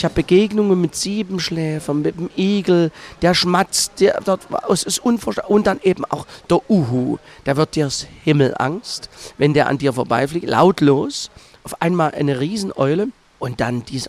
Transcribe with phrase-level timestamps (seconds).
[0.00, 4.40] Ich habe Begegnungen mit Siebenschläfern, mit dem Igel, der schmatzt, der dort,
[4.72, 5.50] es ist unvorstellbar.
[5.50, 9.92] Und dann eben auch der Uhu, der wird dir das Himmelangst, wenn der an dir
[9.92, 11.30] vorbeifliegt, lautlos,
[11.64, 13.08] auf einmal eine Rieseneule
[13.38, 14.08] und dann diese.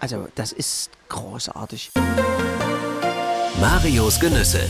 [0.00, 1.90] Also das ist großartig.
[3.60, 4.60] Marios Genüsse.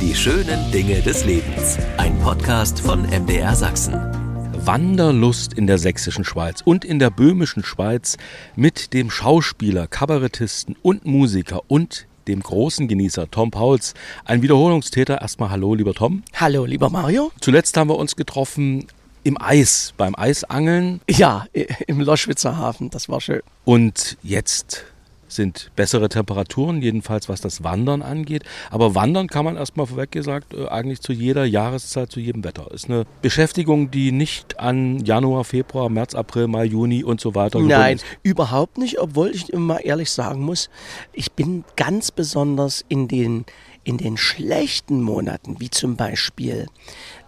[0.00, 1.78] Die schönen Dinge des Lebens.
[1.96, 4.23] Ein Podcast von MDR Sachsen.
[4.66, 8.16] Wanderlust in der sächsischen Schweiz und in der böhmischen Schweiz
[8.56, 13.92] mit dem Schauspieler, Kabarettisten und Musiker und dem großen Genießer Tom Pauls,
[14.24, 15.20] ein Wiederholungstäter.
[15.20, 16.22] Erstmal hallo, lieber Tom.
[16.32, 17.30] Hallo, lieber Mario.
[17.40, 18.86] Zuletzt haben wir uns getroffen
[19.22, 21.02] im Eis, beim Eisangeln.
[21.10, 21.46] Ja,
[21.86, 23.42] im Loschwitzer Hafen, das war schön.
[23.66, 24.86] Und jetzt
[25.34, 28.44] sind bessere Temperaturen, jedenfalls was das Wandern angeht.
[28.70, 32.70] Aber Wandern kann man erstmal vorweg gesagt äh, eigentlich zu jeder Jahreszeit, zu jedem Wetter.
[32.72, 37.60] Ist eine Beschäftigung, die nicht an Januar, Februar, März, April, Mai, Juni und so weiter
[37.60, 38.04] Nein, ist.
[38.22, 40.70] überhaupt nicht, obwohl ich immer ehrlich sagen muss,
[41.12, 43.44] ich bin ganz besonders in den
[43.84, 46.66] in den schlechten Monaten, wie zum Beispiel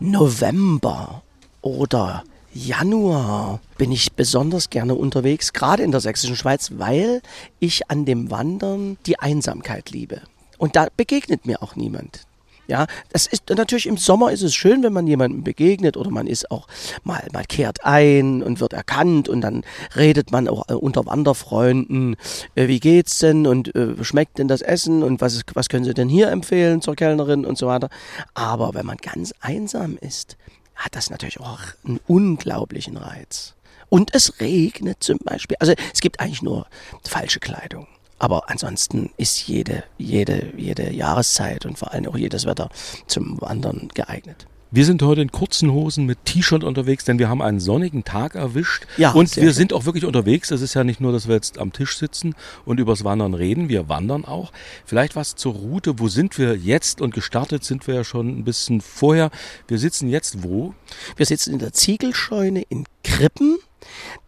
[0.01, 1.23] November
[1.61, 2.25] oder
[2.57, 7.21] Januar bin ich besonders gerne unterwegs, gerade in der sächsischen Schweiz, weil
[7.61, 10.23] ich an dem Wandern die Einsamkeit liebe.
[10.57, 12.23] Und da begegnet mir auch niemand.
[12.67, 16.27] Ja, das ist natürlich im Sommer ist es schön, wenn man jemandem begegnet oder man
[16.27, 16.67] ist auch
[17.05, 19.63] mal, mal kehrt ein und wird erkannt und dann
[19.95, 22.17] redet man auch äh, unter Wanderfreunden,
[22.57, 25.95] äh, wie geht's denn und äh, schmeckt denn das Essen und was, was können Sie
[25.95, 27.89] denn hier empfehlen zur Kellnerin und so weiter.
[28.35, 30.37] Aber wenn man ganz einsam ist,
[30.77, 33.55] hat das natürlich auch einen unglaublichen Reiz.
[33.89, 35.57] Und es regnet zum Beispiel.
[35.61, 36.67] Also es gibt eigentlich nur
[37.05, 37.87] falsche Kleidung.
[38.19, 42.71] Aber ansonsten ist jede, jede, jede Jahreszeit und vor allem auch jedes Wetter
[43.07, 44.47] zum Wandern geeignet.
[44.73, 48.35] Wir sind heute in kurzen Hosen mit T-Shirt unterwegs, denn wir haben einen sonnigen Tag
[48.35, 48.85] erwischt.
[48.97, 49.53] Ja, und wir schön.
[49.53, 50.51] sind auch wirklich unterwegs.
[50.51, 53.69] Es ist ja nicht nur, dass wir jetzt am Tisch sitzen und übers Wandern reden.
[53.69, 54.51] Wir wandern auch.
[54.85, 56.01] Vielleicht was zur Route.
[56.01, 57.01] Wo sind wir jetzt?
[57.01, 59.31] Und gestartet sind wir ja schon ein bisschen vorher.
[59.69, 60.75] Wir sitzen jetzt wo?
[61.17, 63.59] Wir sitzen in der Ziegelscheune in Krippen.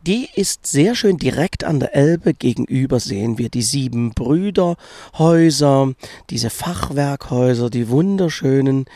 [0.06, 2.32] Die ist sehr schön direkt an der Elbe.
[2.32, 5.94] Gegenüber sehen wir die sieben Brüderhäuser,
[6.30, 8.86] diese Fachwerkhäuser, die wunderschönen,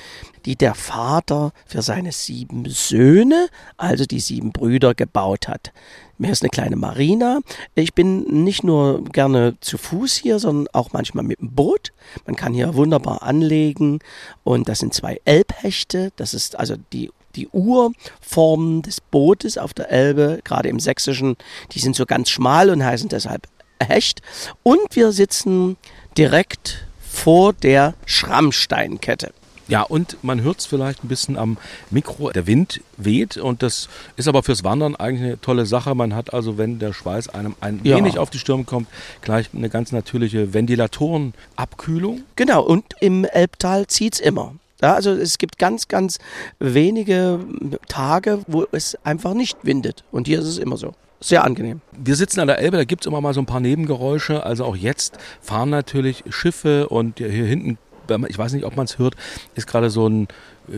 [0.45, 5.73] die der Vater für seine sieben Söhne, also die sieben Brüder, gebaut hat.
[6.19, 7.41] Mir ist eine kleine Marina.
[7.75, 11.93] Ich bin nicht nur gerne zu Fuß hier, sondern auch manchmal mit dem Boot.
[12.27, 13.99] Man kann hier wunderbar anlegen
[14.45, 16.13] und das sind zwei Elbhechte.
[16.17, 21.37] Das ist also die die Urformen des Bootes auf der Elbe, gerade im Sächsischen,
[21.73, 23.49] die sind so ganz schmal und heißen deshalb
[23.83, 24.23] Hecht.
[24.63, 25.77] Und wir sitzen
[26.17, 29.33] direkt vor der Schrammsteinkette.
[29.73, 31.57] Ja, und man hört es vielleicht ein bisschen am
[31.89, 32.31] Mikro.
[32.31, 35.95] Der Wind weht und das ist aber fürs Wandern eigentlich eine tolle Sache.
[35.95, 37.97] Man hat also, wenn der Schweiß einem ein ja.
[37.97, 38.87] wenig auf die Stirn kommt,
[39.23, 42.21] gleich eine ganz natürliche Ventilatorenabkühlung.
[42.37, 44.57] Genau, und im Elbtal zieht es immer.
[44.83, 46.19] Ja, also es gibt ganz, ganz
[46.59, 47.41] wenige
[47.89, 50.05] Tage, wo es einfach nicht windet.
[50.13, 50.93] Und hier ist es immer so.
[51.21, 51.81] Sehr angenehm.
[51.93, 54.45] Wir sitzen an der Elbe, da gibt es immer mal so ein paar Nebengeräusche.
[54.45, 57.79] Also auch jetzt fahren natürlich Schiffe und hier hinten,
[58.29, 59.15] ich weiß nicht, ob man es hört,
[59.55, 60.29] ist gerade so ein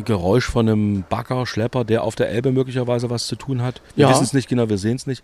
[0.04, 3.80] Geräusch von einem Bagger, Schlepper, der auf der Elbe möglicherweise was zu tun hat.
[3.96, 4.10] Wir ja.
[4.10, 5.22] wissen es nicht genau, wir sehen es nicht.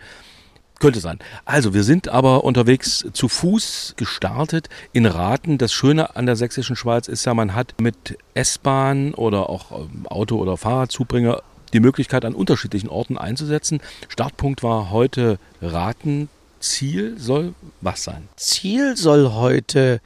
[0.80, 1.18] Könnte sein.
[1.44, 5.58] Also, wir sind aber unterwegs zu Fuß gestartet in Raten.
[5.58, 10.06] Das Schöne an der sächsischen Schweiz ist ja, man hat mit S-Bahn oder auch ähm,
[10.06, 11.42] Auto- oder Fahrradzubringer
[11.74, 13.80] die Möglichkeit, an unterschiedlichen Orten einzusetzen.
[14.08, 16.30] Startpunkt war heute Raten.
[16.60, 18.28] Ziel soll was sein?
[18.36, 20.00] Ziel soll heute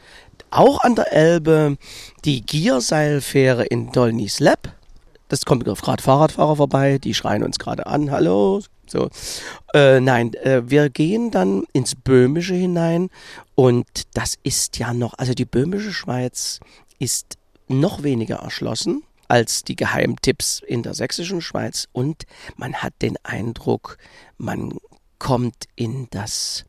[0.54, 1.76] auch an der Elbe
[2.24, 4.72] die Gierseilfähre in Dolnys Lepp.
[5.28, 8.10] Das kommt gerade Fahrradfahrer vorbei, die schreien uns gerade an.
[8.10, 9.10] Hallo, so.
[9.72, 13.10] Äh, nein, äh, wir gehen dann ins Böhmische hinein
[13.54, 16.60] und das ist ja noch, also die Böhmische Schweiz
[16.98, 17.38] ist
[17.68, 22.24] noch weniger erschlossen als die Geheimtipps in der sächsischen Schweiz und
[22.56, 23.96] man hat den Eindruck,
[24.36, 24.78] man
[25.18, 26.64] kommt in das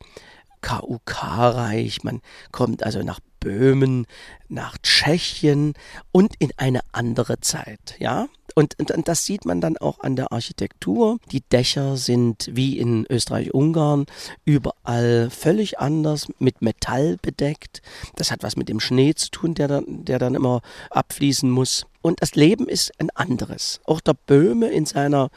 [0.62, 4.08] KUK-Reich, man kommt also nach Böhmen,
[4.48, 5.74] nach Tschechien
[6.10, 8.26] und in eine andere Zeit, ja.
[8.56, 11.18] Und, und, und, das sieht man dann auch an der Architektur.
[11.30, 14.06] Die Dächer sind wie in Österreich-Ungarn
[14.46, 17.82] überall völlig anders, mit Metall bedeckt.
[18.16, 21.84] Das hat was mit dem Schnee zu tun, der dann, der dann immer abfließen muss.
[22.00, 23.80] Und das Leben ist ein anderes.
[23.84, 25.28] Auch der Böhme in seiner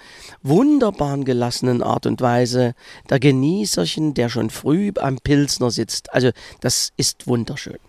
[0.41, 2.73] wunderbaren gelassenen Art und Weise,
[3.09, 6.13] der Genießerchen, der schon früh am Pilsner sitzt.
[6.13, 7.79] Also das ist wunderschön.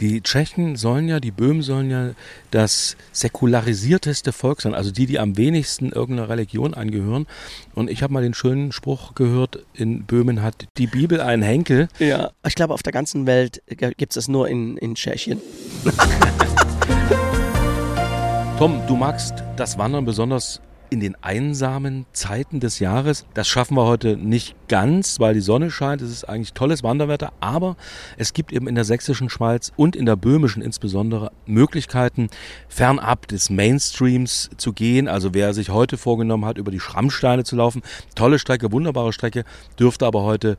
[0.00, 2.10] Die Tschechen sollen ja, die Böhmen sollen ja
[2.50, 7.26] das säkularisierteste Volk sein, also die, die am wenigsten irgendeiner Religion angehören.
[7.74, 11.88] Und ich habe mal den schönen Spruch gehört, in Böhmen hat die Bibel einen Henkel.
[11.98, 15.40] Ja, ich glaube, auf der ganzen Welt gibt es das nur in, in Tschechien.
[18.58, 20.60] Tom, du magst das Wandern besonders
[20.92, 23.24] in den einsamen Zeiten des Jahres.
[23.32, 26.02] Das schaffen wir heute nicht ganz, weil die Sonne scheint.
[26.02, 27.76] Es ist eigentlich tolles Wanderwetter, aber
[28.18, 32.28] es gibt eben in der sächsischen Schweiz und in der böhmischen insbesondere Möglichkeiten,
[32.68, 35.08] fernab des Mainstreams zu gehen.
[35.08, 37.80] Also wer sich heute vorgenommen hat, über die Schrammsteine zu laufen,
[38.14, 39.44] tolle Strecke, wunderbare Strecke,
[39.78, 40.58] dürfte aber heute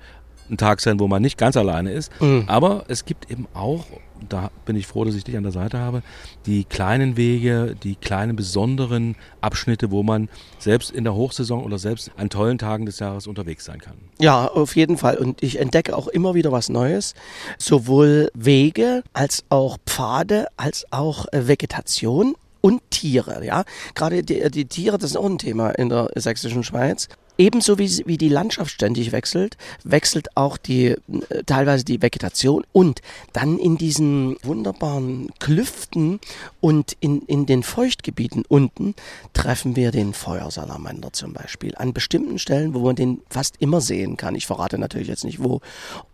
[0.49, 2.11] ein Tag sein, wo man nicht ganz alleine ist.
[2.19, 2.45] Mhm.
[2.47, 3.85] Aber es gibt eben auch,
[4.29, 6.03] da bin ich froh, dass ich dich an der Seite habe,
[6.45, 10.29] die kleinen Wege, die kleinen besonderen Abschnitte, wo man
[10.59, 13.95] selbst in der Hochsaison oder selbst an tollen Tagen des Jahres unterwegs sein kann.
[14.19, 15.17] Ja, auf jeden Fall.
[15.17, 17.13] Und ich entdecke auch immer wieder was Neues.
[17.57, 23.65] Sowohl Wege als auch Pfade, als auch äh, Vegetation und Tiere, ja.
[23.93, 27.09] Gerade die, die, Tiere, das ist auch ein Thema in der sächsischen Schweiz.
[27.37, 30.97] Ebenso wie, wie die Landschaft ständig wechselt, wechselt auch die äh,
[31.45, 33.01] teilweise die Vegetation und
[33.33, 36.19] dann in diesen wunderbaren Klüften
[36.61, 38.95] und in, in den Feuchtgebieten unten
[39.33, 41.75] treffen wir den Feuersalamander zum Beispiel.
[41.75, 44.35] An bestimmten Stellen, wo man den fast immer sehen kann.
[44.35, 45.61] Ich verrate natürlich jetzt nicht wo.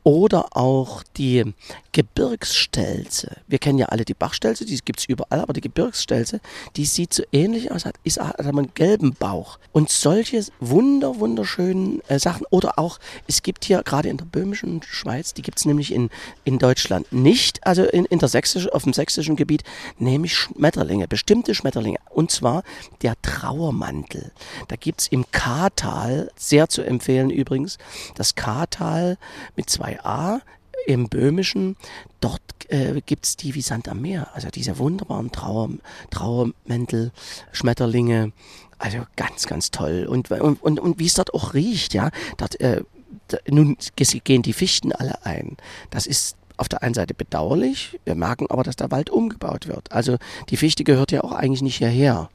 [0.03, 1.53] Oder auch die
[1.91, 3.37] Gebirgsstelze.
[3.47, 6.39] Wir kennen ja alle die Bachstelze, die gibt es überall, aber die Gebirgsstelze,
[6.75, 9.59] die sieht so ähnlich aus, hat, ist, hat einen gelben Bauch.
[9.71, 12.45] Und solche wunder, wunderschönen äh, Sachen.
[12.49, 16.09] Oder auch, es gibt hier gerade in der böhmischen Schweiz, die gibt es nämlich in,
[16.43, 19.63] in Deutschland nicht, also in, in der sächsischen, auf dem sächsischen Gebiet,
[19.97, 21.99] nämlich Schmetterlinge, bestimmte Schmetterlinge.
[22.09, 22.63] Und zwar
[23.01, 24.31] der Trauermantel.
[24.67, 27.77] Da gibt es im Kartal, sehr zu empfehlen übrigens,
[28.15, 29.17] das Kartal
[29.55, 30.41] mit zwei A
[30.89, 31.75] im Böhmischen,
[32.19, 35.69] dort äh, gibt es die wie Sand am Meer, also diese wunderbaren Trauer,
[36.09, 37.11] Trauermäntel,
[37.51, 38.31] Schmetterlinge,
[38.79, 40.07] also ganz, ganz toll.
[40.09, 42.83] Und, und, und, und wie es dort auch riecht, ja, dort, äh,
[43.27, 45.57] da, nun gehen die Fichten alle ein.
[45.91, 49.91] Das ist auf der einen Seite bedauerlich, wir merken aber, dass der Wald umgebaut wird.
[49.91, 50.17] Also
[50.49, 52.29] die Fichte gehört ja auch eigentlich nicht hierher.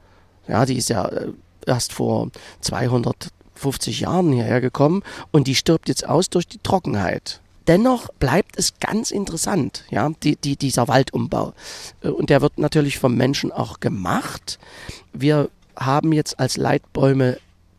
[0.47, 1.33] Ja, die ist ja äh,
[1.67, 2.29] erst vor
[2.61, 7.41] 250 Jahren hierher gekommen und die stirbt jetzt aus durch die Trockenheit.
[7.67, 11.53] Dennoch bleibt es ganz interessant, ja, die, die, dieser Waldumbau.
[12.01, 14.59] Äh, und der wird natürlich vom Menschen auch gemacht.
[15.13, 17.37] Wir haben jetzt als Leitbäume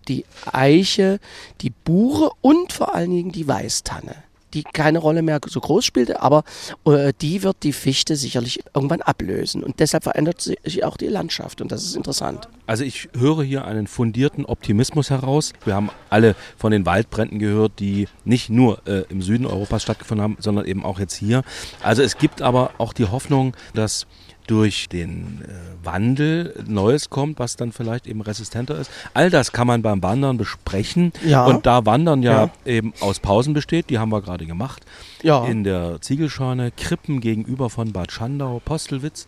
[0.09, 1.19] die Eiche,
[1.61, 4.26] die Buche und vor allen Dingen die Weißtanne
[4.57, 6.43] die keine Rolle mehr so groß spielte, aber
[6.87, 9.63] äh, die wird die Fichte sicherlich irgendwann ablösen.
[9.63, 12.49] Und deshalb verändert sich auch die Landschaft und das ist interessant.
[12.67, 15.53] Also ich höre hier einen fundierten Optimismus heraus.
[15.65, 20.23] Wir haben alle von den Waldbränden gehört, die nicht nur äh, im Süden Europas stattgefunden
[20.25, 21.43] haben, sondern eben auch jetzt hier.
[21.83, 24.07] Also es gibt aber auch die Hoffnung, dass
[24.47, 28.91] durch den äh, Wandel Neues kommt, was dann vielleicht eben resistenter ist.
[29.15, 31.13] All das kann man beim Wandern besprechen.
[31.25, 31.45] Ja.
[31.47, 34.85] Und da Wandern ja, ja, eben aus Pausen besteht, die haben wir gerade gemacht.
[35.23, 35.45] Ja.
[35.47, 39.27] In der Ziegelscheune, Krippen gegenüber von Bad Schandau, Postelwitz.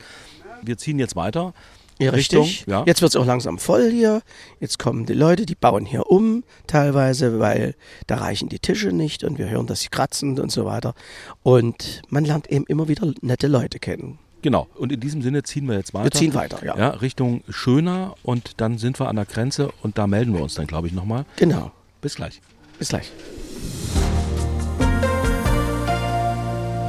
[0.63, 1.55] Wir ziehen jetzt weiter.
[2.01, 2.67] Ja, Richtung, richtig.
[2.67, 2.85] Ja.
[2.87, 4.23] Jetzt wird es auch langsam voll hier.
[4.61, 7.75] Jetzt kommen die Leute, die bauen hier um, teilweise, weil
[8.07, 10.95] da reichen die Tische nicht und wir hören, dass sie kratzen und so weiter.
[11.43, 14.21] Und man lernt eben immer wieder nette Leute kennen.
[14.43, 16.05] Genau, und in diesem Sinne ziehen wir jetzt weiter.
[16.05, 16.77] Wir ziehen weiter, ja.
[16.77, 16.89] ja.
[16.91, 20.67] Richtung Schöner und dann sind wir an der Grenze und da melden wir uns dann,
[20.67, 21.25] glaube ich, nochmal.
[21.37, 21.73] Genau.
[22.01, 22.41] Bis gleich.
[22.79, 23.11] Bis gleich.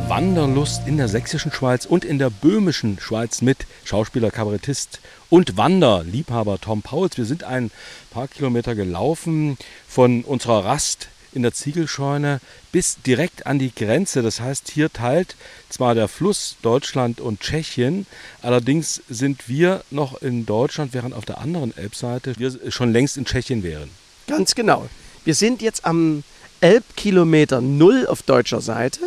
[0.07, 6.59] Wanderlust in der sächsischen Schweiz und in der böhmischen Schweiz mit Schauspieler, Kabarettist und Wanderliebhaber
[6.59, 7.17] Tom Pauls.
[7.17, 7.71] Wir sind ein
[8.09, 12.39] paar Kilometer gelaufen von unserer Rast in der Ziegelscheune
[12.71, 14.21] bis direkt an die Grenze.
[14.21, 15.35] Das heißt, hier teilt
[15.69, 18.05] zwar der Fluss Deutschland und Tschechien,
[18.41, 23.25] allerdings sind wir noch in Deutschland, während auf der anderen Elbseite wir schon längst in
[23.25, 23.89] Tschechien wären.
[24.27, 24.87] Ganz genau.
[25.25, 26.23] Wir sind jetzt am
[26.61, 29.01] Elbkilometer Null auf deutscher Seite.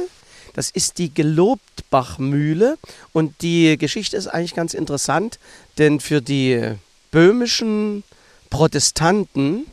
[0.54, 2.76] Das ist die Gelobtbachmühle
[3.12, 5.38] und die Geschichte ist eigentlich ganz interessant,
[5.78, 6.74] denn für die
[7.10, 8.04] böhmischen
[8.50, 9.66] Protestanten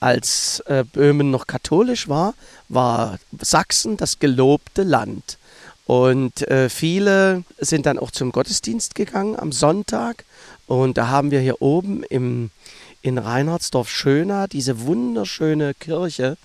[0.00, 2.34] als äh, Böhmen noch katholisch war,
[2.68, 5.38] war Sachsen das gelobte Land.
[5.86, 10.24] Und äh, viele sind dann auch zum Gottesdienst gegangen am Sonntag.
[10.66, 12.50] Und da haben wir hier oben im,
[13.00, 16.36] in Reinhardsdorf Schöner diese wunderschöne Kirche.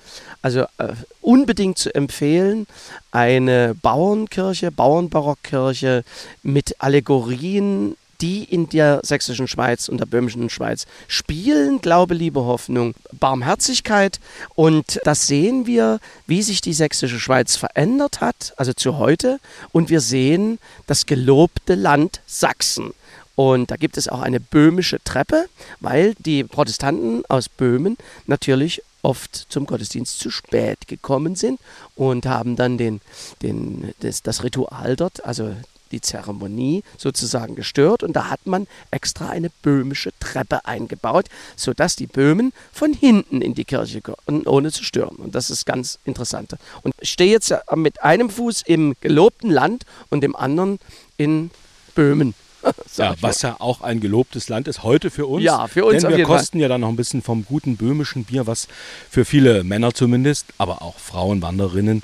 [0.41, 2.67] Also äh, unbedingt zu empfehlen.
[3.12, 6.05] Eine Bauernkirche, Bauernbarockkirche
[6.41, 11.82] mit Allegorien die in der sächsischen Schweiz und der böhmischen Schweiz spielen.
[11.82, 14.22] Glaube, Liebe, Hoffnung, Barmherzigkeit.
[14.56, 19.39] Und das sehen wir, wie sich die sächsische Schweiz verändert hat, also zu heute.
[19.74, 22.94] Und wir sehen das gelobte Land Sachsen.
[23.36, 25.48] Und da gibt es auch eine böhmische Treppe,
[25.82, 31.60] weil die Protestanten aus Böhmen natürlich oft zum Gottesdienst zu spät gekommen sind
[31.96, 33.01] und haben dann den,
[33.42, 35.53] den, das, das Ritual dort, also
[35.93, 42.07] die Zeremonie sozusagen gestört und da hat man extra eine böhmische Treppe eingebaut, sodass die
[42.07, 45.15] Böhmen von hinten in die Kirche kommen, ohne zu stören.
[45.15, 46.55] Und das ist ganz interessant.
[46.81, 50.79] Und ich stehe jetzt mit einem Fuß im gelobten Land und dem anderen
[51.17, 51.51] in
[51.95, 52.33] Böhmen.
[52.97, 55.43] ja, was ja auch ein gelobtes Land ist heute für uns.
[55.43, 56.01] Ja, für uns.
[56.01, 56.62] Denn wir kosten Fall.
[56.62, 58.67] ja dann noch ein bisschen vom guten böhmischen Bier, was
[59.09, 62.03] für viele Männer zumindest, aber auch Frauen, Wanderinnen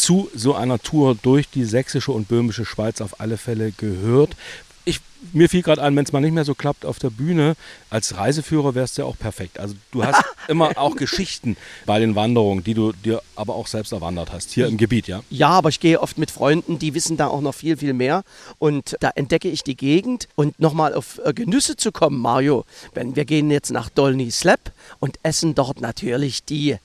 [0.00, 4.36] zu so einer Tour durch die sächsische und böhmische Schweiz auf alle Fälle gehört
[4.84, 5.00] ich,
[5.32, 7.54] mir fiel gerade ein, wenn es mal nicht mehr so klappt auf der Bühne,
[7.90, 9.58] als Reiseführer wärst du ja auch perfekt.
[9.58, 13.92] Also du hast immer auch Geschichten bei den Wanderungen, die du dir aber auch selbst
[13.92, 15.22] erwandert hast, hier im Gebiet, ja?
[15.28, 18.24] Ja, aber ich gehe oft mit Freunden, die wissen da auch noch viel, viel mehr.
[18.58, 20.28] Und da entdecke ich die Gegend.
[20.34, 22.64] Und nochmal auf äh, Genüsse zu kommen, Mario,
[22.94, 26.76] wenn wir gehen jetzt nach Dolny Slap und essen dort natürlich die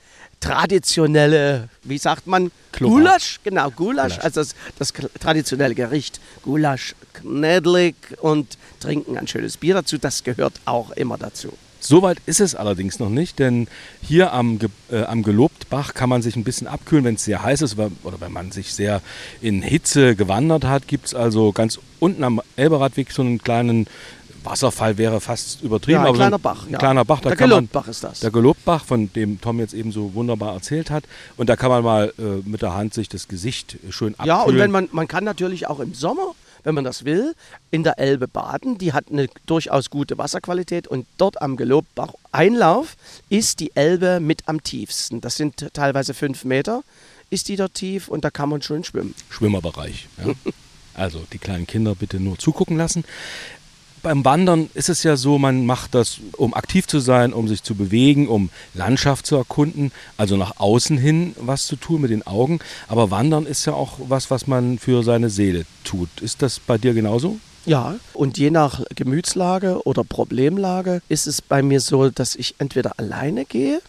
[0.46, 2.50] traditionelle, wie sagt man?
[2.72, 2.96] Klubber.
[2.96, 4.24] Gulasch, genau, Gulasch, Gulasch.
[4.24, 6.20] also das, das, traditionelle Gericht.
[6.42, 11.52] Gulasch, knädelig und trinken ein schönes Bier dazu, das gehört auch immer dazu.
[11.78, 13.68] Soweit ist es allerdings noch nicht, denn
[14.02, 14.58] hier am,
[14.90, 18.20] äh, am Gelobtbach kann man sich ein bisschen abkühlen, wenn es sehr heiß ist oder
[18.20, 19.02] wenn man sich sehr
[19.40, 20.88] in Hitze gewandert hat.
[20.88, 23.86] Gibt es also ganz unten am Elberadweg so einen kleinen
[24.46, 26.02] Wasserfall wäre fast übertrieben.
[26.02, 26.66] Ja, ein kleiner Bach.
[26.68, 26.78] Ja.
[26.78, 27.20] kleiner Bach.
[27.20, 28.20] Da der Gelobtbach ist das.
[28.20, 31.04] Der Gelobtbach, von dem Tom jetzt eben so wunderbar erzählt hat.
[31.36, 34.28] Und da kann man mal äh, mit der Hand sich das Gesicht schön abkühlen.
[34.28, 37.34] Ja, und wenn man, man kann natürlich auch im Sommer, wenn man das will,
[37.70, 38.78] in der Elbe baden.
[38.78, 42.96] Die hat eine durchaus gute Wasserqualität und dort am Gelobtbach Einlauf
[43.28, 45.20] ist die Elbe mit am tiefsten.
[45.20, 46.82] Das sind teilweise fünf Meter
[47.30, 49.14] ist die dort tief und da kann man schon schwimmen.
[49.30, 50.08] Schwimmerbereich.
[50.24, 50.32] Ja.
[50.98, 53.04] Also die kleinen Kinder bitte nur zugucken lassen
[54.06, 57.64] beim Wandern ist es ja so, man macht das, um aktiv zu sein, um sich
[57.64, 62.24] zu bewegen, um Landschaft zu erkunden, also nach außen hin was zu tun mit den
[62.24, 62.60] Augen.
[62.86, 66.08] Aber Wandern ist ja auch was, was man für seine Seele tut.
[66.20, 67.40] Ist das bei dir genauso?
[67.64, 73.00] Ja, und je nach Gemütslage oder Problemlage ist es bei mir so, dass ich entweder
[73.00, 73.82] alleine gehe.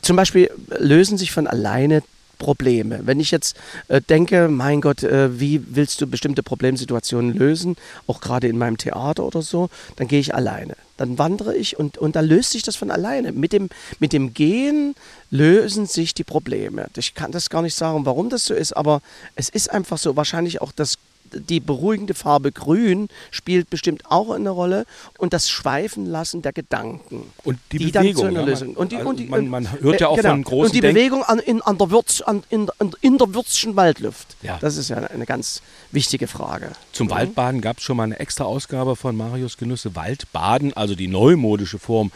[0.00, 2.02] Zum Beispiel lösen sich von alleine
[2.40, 3.00] Probleme.
[3.04, 3.56] Wenn ich jetzt
[3.86, 7.76] äh, denke, mein Gott, äh, wie willst du bestimmte Problemsituationen lösen,
[8.08, 10.74] auch gerade in meinem Theater oder so, dann gehe ich alleine.
[10.96, 13.30] Dann wandere ich und, und da löst sich das von alleine.
[13.30, 13.68] Mit dem,
[14.00, 14.96] mit dem Gehen
[15.30, 16.88] lösen sich die Probleme.
[16.96, 19.00] Ich kann das gar nicht sagen, warum das so ist, aber
[19.36, 20.16] es ist einfach so.
[20.16, 20.98] Wahrscheinlich auch das
[21.32, 24.84] die beruhigende Farbe Grün spielt bestimmt auch eine Rolle
[25.18, 27.32] und das Schweifen lassen der Gedanken.
[27.44, 28.32] Und die, die Bewegung.
[28.32, 30.34] Ja, man, und die, also und die, man, man, hört ja auch äh, genau.
[30.34, 32.68] von großen Und die Denk Bewegung an, in, an der Würz, an, in,
[33.00, 34.36] in der Würzschen Waldluft.
[34.42, 34.58] Ja.
[34.60, 36.72] Das ist ja eine ganz wichtige Frage.
[36.92, 37.16] Zum ja.
[37.16, 39.94] Waldbaden gab es schon mal eine extra Ausgabe von Marius Genüsse.
[39.96, 42.10] Waldbaden, also die neumodische Form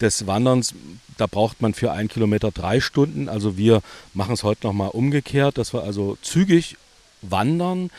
[0.00, 0.74] des Wanderns.
[1.16, 3.28] Da braucht man für einen Kilometer drei Stunden.
[3.28, 3.80] Also wir
[4.12, 6.76] machen es heute nochmal umgekehrt, dass wir also zügig
[7.22, 7.90] wandern.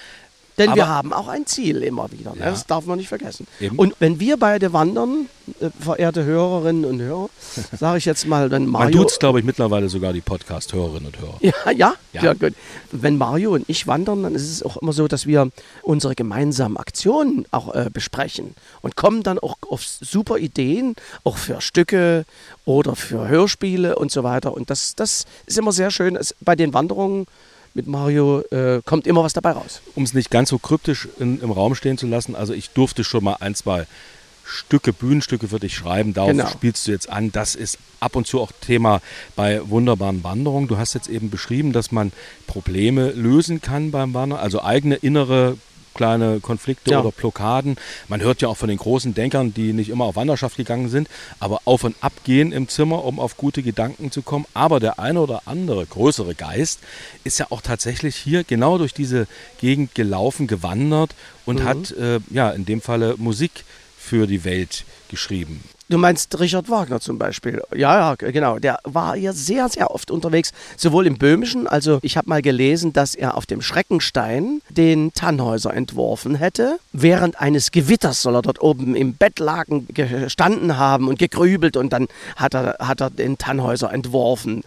[0.58, 2.34] Denn Aber wir haben auch ein Ziel immer wieder.
[2.34, 2.40] Ne?
[2.40, 2.50] Ja.
[2.50, 3.46] Das darf man nicht vergessen.
[3.60, 3.78] Eben.
[3.78, 5.28] Und wenn wir beide wandern,
[5.60, 7.30] äh, verehrte Hörerinnen und Hörer,
[7.78, 8.98] sage ich jetzt mal, dann Mario.
[8.98, 11.38] Man tut glaube ich, mittlerweile sogar die Podcast-Hörerinnen und Hörer.
[11.42, 12.34] Ja, ja, ja, ja.
[12.34, 12.54] gut.
[12.92, 15.50] Wenn Mario und ich wandern, dann ist es auch immer so, dass wir
[15.84, 21.62] unsere gemeinsamen Aktionen auch äh, besprechen und kommen dann auch auf super Ideen, auch für
[21.62, 22.26] Stücke
[22.66, 24.54] oder für Hörspiele und so weiter.
[24.54, 26.16] Und das, das ist immer sehr schön.
[26.16, 27.28] Es, bei den Wanderungen
[27.78, 29.82] mit Mario äh, kommt immer was dabei raus.
[29.96, 33.04] Um es nicht ganz so kryptisch in, im Raum stehen zu lassen, also ich durfte
[33.04, 33.86] schon mal ein, zwei
[34.44, 36.14] Stücke, Bühnenstücke für dich schreiben.
[36.14, 36.48] Darauf genau.
[36.48, 37.32] spielst du jetzt an.
[37.32, 39.02] Das ist ab und zu auch Thema
[39.36, 40.68] bei wunderbaren Wanderungen.
[40.68, 42.12] Du hast jetzt eben beschrieben, dass man
[42.48, 45.58] Probleme lösen kann beim Wandern, also eigene innere
[45.98, 47.02] kleine Konflikte ja.
[47.02, 47.76] oder Blockaden.
[48.08, 51.10] Man hört ja auch von den großen Denkern, die nicht immer auf Wanderschaft gegangen sind,
[51.40, 54.46] aber auf und ab gehen im Zimmer, um auf gute Gedanken zu kommen.
[54.54, 56.80] Aber der eine oder andere größere Geist
[57.26, 59.28] ist ja auch tatsächlich hier genau durch diese
[59.60, 61.66] Gegend gelaufen, gewandert und mhm.
[61.66, 63.66] hat äh, ja in dem Falle Musik
[63.98, 65.64] für die Welt geschrieben.
[65.90, 67.62] Du meinst Richard Wagner zum Beispiel?
[67.74, 68.60] Ja, ja, genau.
[68.60, 72.92] Der war ja sehr, sehr oft unterwegs, sowohl im Böhmischen, also ich habe mal gelesen,
[72.92, 76.80] dass er auf dem Schreckenstein den Tannhäuser entworfen hätte.
[76.92, 82.08] Während eines Gewitters soll er dort oben im Bettlaken gestanden haben und gegrübelt und dann
[82.36, 84.64] hat er, hat er den Tannhäuser entworfen.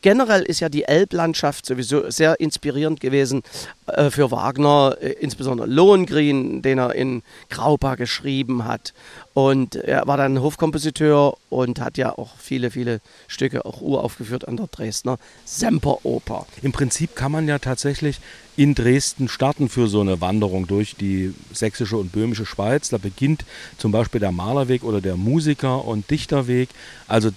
[0.00, 3.42] Generell ist ja die Elblandschaft sowieso sehr inspirierend gewesen
[3.86, 8.94] äh, für Wagner, äh, insbesondere Lohengrin, den er in Graupa geschrieben hat.
[9.34, 14.58] Und er war dann Hofkompositeur und hat ja auch viele, viele Stücke auch uraufgeführt an
[14.58, 16.46] der Dresdner Semperoper.
[16.62, 18.20] Im Prinzip kann man ja tatsächlich
[18.56, 22.90] in Dresden starten für so eine Wanderung durch die sächsische und böhmische Schweiz.
[22.90, 23.46] Da beginnt
[23.78, 26.68] zum Beispiel der Malerweg oder der Musiker- und Dichterweg.
[27.08, 27.32] Also äh,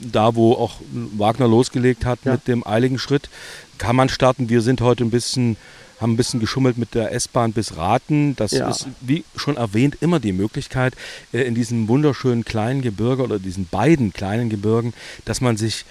[0.00, 2.32] da, wo auch Wagner losgelegt hat ja.
[2.32, 3.30] mit dem eiligen Schritt,
[3.78, 4.48] kann man starten.
[4.48, 5.56] Wir sind heute ein bisschen
[6.00, 8.36] haben ein bisschen geschummelt mit der S-Bahn bis Raten.
[8.36, 8.68] Das ja.
[8.68, 10.94] ist, wie schon erwähnt, immer die Möglichkeit
[11.32, 15.84] äh, in diesem wunderschönen kleinen Gebirge oder diesen beiden kleinen Gebirgen, dass man sich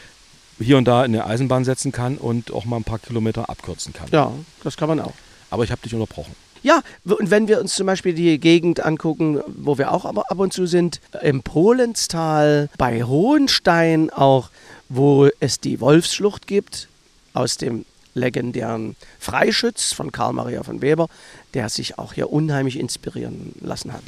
[0.59, 3.93] hier und da in eine Eisenbahn setzen kann und auch mal ein paar Kilometer abkürzen
[3.93, 4.07] kann.
[4.11, 4.31] Ja,
[4.63, 5.13] das kann man auch.
[5.49, 6.35] Aber ich habe dich unterbrochen.
[6.63, 10.39] Ja, und wenn wir uns zum Beispiel die Gegend angucken, wo wir auch aber ab
[10.39, 14.49] und zu sind, im Polenstal, bei Hohenstein auch,
[14.89, 16.89] wo es die Wolfsschlucht gibt,
[17.33, 17.85] aus dem
[18.17, 21.07] legendären Freischütz von Karl Maria von Weber,
[21.53, 24.03] der sich auch hier unheimlich inspirieren lassen hat.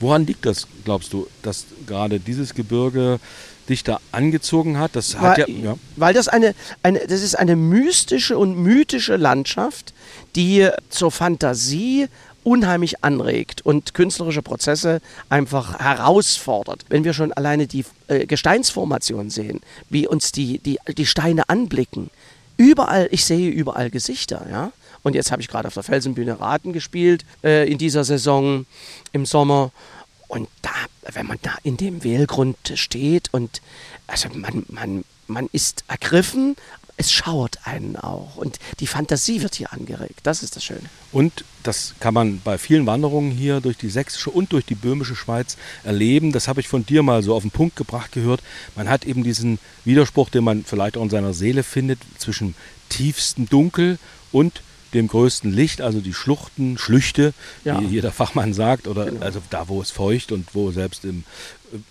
[0.00, 3.20] Woran liegt das, glaubst du, dass gerade dieses Gebirge
[3.68, 4.96] dich da angezogen hat?
[4.96, 5.76] Das hat weil, ja, ja.
[5.96, 9.92] weil das eine, eine, das ist eine mystische und mythische Landschaft,
[10.36, 12.08] die zur Fantasie
[12.42, 16.84] unheimlich anregt und künstlerische Prozesse einfach herausfordert.
[16.88, 22.10] Wenn wir schon alleine die äh, Gesteinsformation sehen, wie uns die, die, die Steine anblicken,
[22.60, 24.72] überall, ich sehe überall Gesichter, ja.
[25.02, 28.66] Und jetzt habe ich gerade auf der Felsenbühne Raten gespielt äh, in dieser Saison
[29.12, 29.72] im Sommer.
[30.28, 30.70] Und da,
[31.10, 33.62] wenn man da in dem Wählgrund steht und
[34.06, 36.54] also man, man, man ist ergriffen,
[37.00, 40.20] es schauert einen auch und die Fantasie wird hier angeregt.
[40.22, 40.82] Das ist das Schöne.
[41.12, 45.16] Und das kann man bei vielen Wanderungen hier durch die sächsische und durch die böhmische
[45.16, 46.30] Schweiz erleben.
[46.30, 48.42] Das habe ich von dir mal so auf den Punkt gebracht gehört.
[48.76, 52.54] Man hat eben diesen Widerspruch, den man vielleicht auch in seiner Seele findet, zwischen
[52.90, 53.98] tiefstem Dunkel
[54.30, 54.60] und
[54.94, 57.32] dem größten Licht, also die Schluchten, Schlüchte,
[57.64, 57.80] ja.
[57.80, 59.24] wie jeder Fachmann sagt, oder genau.
[59.24, 61.24] also da, wo es feucht und wo selbst im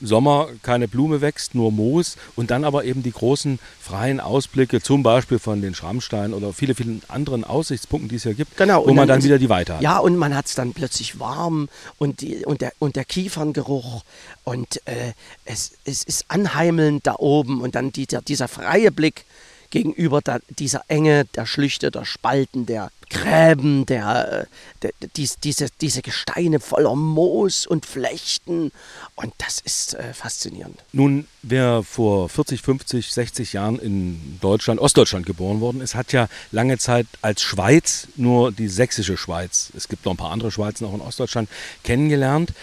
[0.02, 5.04] Sommer keine Blume wächst, nur Moos und dann aber eben die großen freien Ausblicke, zum
[5.04, 8.88] Beispiel von den Schrammsteinen oder viele, vielen anderen Aussichtspunkten, die es ja gibt, genau, wo
[8.88, 9.82] man dann, dann wieder die Weite hat.
[9.82, 14.04] Ja, und man hat es dann plötzlich warm und, die, und, der, und der Kieferngeruch
[14.44, 15.14] und äh,
[15.46, 19.26] es, es ist anheimelnd da oben und dann die, der, dieser freie Blick
[19.70, 24.48] gegenüber der, dieser Enge, der Schlüchte, der Spalten, der Gräben, der,
[24.84, 28.72] der, dies, diese, diese Gesteine voller Moos und Flechten.
[29.16, 30.80] Und das ist äh, faszinierend.
[30.94, 36.28] Nun, wer vor 40, 50, 60 Jahren in Deutschland, Ostdeutschland geboren worden ist, hat ja
[36.52, 40.86] lange Zeit als Schweiz nur die sächsische Schweiz, es gibt noch ein paar andere Schweizen
[40.86, 41.50] auch in Ostdeutschland,
[41.84, 42.54] kennengelernt.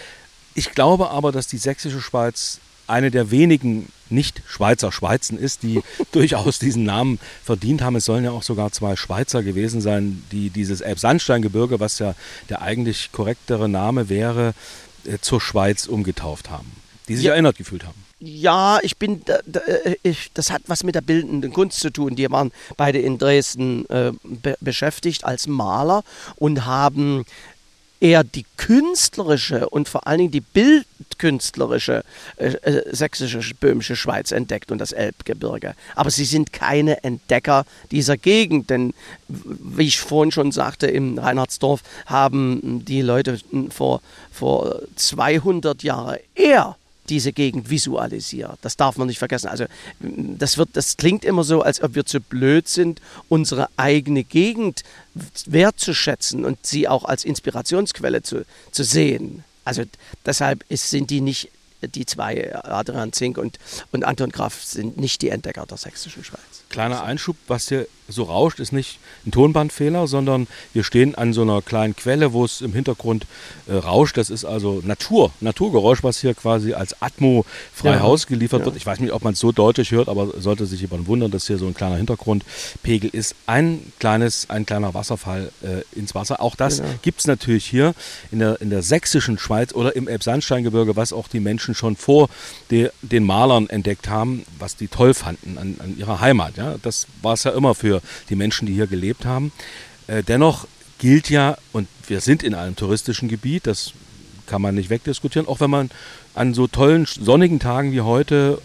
[0.55, 6.59] Ich glaube aber, dass die sächsische Schweiz eine der wenigen nicht-Schweizer Schweizen ist, die durchaus
[6.59, 7.97] diesen Namen verdient haben.
[7.97, 12.15] Es sollen ja auch sogar zwei Schweizer gewesen sein, die dieses Elbsandsteingebirge, was ja
[12.49, 14.55] der eigentlich korrektere Name wäre,
[15.05, 16.71] äh, zur Schweiz umgetauft haben,
[17.09, 17.33] die sich ja.
[17.33, 18.07] erinnert gefühlt haben.
[18.19, 22.17] Ja, ich bin, äh, das hat was mit der bildenden Kunst zu tun.
[22.17, 26.03] Die waren beide in Dresden äh, be beschäftigt als Maler
[26.37, 27.27] und haben
[28.01, 32.05] eher die künstlerische und vor allen Dingen die bildkünstlerische
[32.37, 35.75] äh, äh, sächsische böhmische Schweiz entdeckt und das Elbgebirge.
[35.95, 38.95] Aber sie sind keine Entdecker dieser Gegend, denn
[39.29, 43.39] wie ich vorhin schon sagte, im Reinhardsdorf haben die Leute
[43.71, 48.59] vor, vor 200 Jahren eher diese Gegend visualisiert.
[48.63, 49.49] Das darf man nicht vergessen.
[49.49, 49.65] Also
[50.01, 54.83] das, wird, das klingt immer so, als ob wir zu blöd sind, unsere eigene Gegend
[55.47, 59.45] wertzuschätzen und sie auch als Inspirationsquelle zu, zu sehen.
[59.65, 59.83] Also
[60.25, 61.51] deshalb ist, sind die nicht
[61.83, 63.59] die zwei, Adrian Zink und,
[63.93, 66.41] und Anton Graf, sind nicht die Entdecker der sächsischen Schweiz.
[66.77, 71.43] Kleiner Einschub, was hier so rauscht, ist nicht ein Tonbandfehler, sondern wir stehen an so
[71.43, 73.27] einer kleinen Quelle, wo es im Hintergrund
[73.67, 74.17] äh, rauscht.
[74.17, 78.67] Das ist also Natur, Naturgeräusch, was hier quasi als Atmo frei ja, Haus geliefert ja.
[78.67, 78.77] wird.
[78.77, 81.47] Ich weiß nicht, ob man es so deutlich hört, aber sollte sich jemand wundern, dass
[81.47, 83.35] hier so ein kleiner Hintergrundpegel ist.
[83.47, 86.41] Ein kleines, ein kleiner Wasserfall äh, ins Wasser.
[86.41, 86.91] Auch das genau.
[87.03, 87.95] gibt es natürlich hier
[88.31, 92.29] in der, in der sächsischen Schweiz oder im Elbsandsteingebirge, was auch die Menschen schon vor
[92.71, 96.57] de, den Malern entdeckt haben, was die toll fanden an, an ihrer Heimat.
[96.57, 96.66] Ja?
[96.83, 99.53] Das war es ja immer für die Menschen, die hier gelebt haben.
[100.07, 100.67] Äh, dennoch
[100.99, 103.93] gilt ja, und wir sind in einem touristischen Gebiet, das
[104.47, 105.91] kann man nicht wegdiskutieren, auch wenn man
[106.35, 108.61] an so tollen sonnigen Tagen wie heute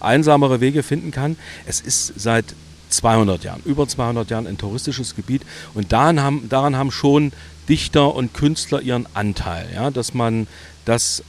[0.00, 1.36] einsamere Wege finden kann.
[1.66, 2.44] Es ist seit
[2.88, 5.42] 200 Jahren, über 200 Jahren ein touristisches Gebiet
[5.74, 7.32] und daran haben, daran haben schon
[7.68, 10.46] Dichter und Künstler ihren Anteil, ja, dass man
[10.84, 11.22] das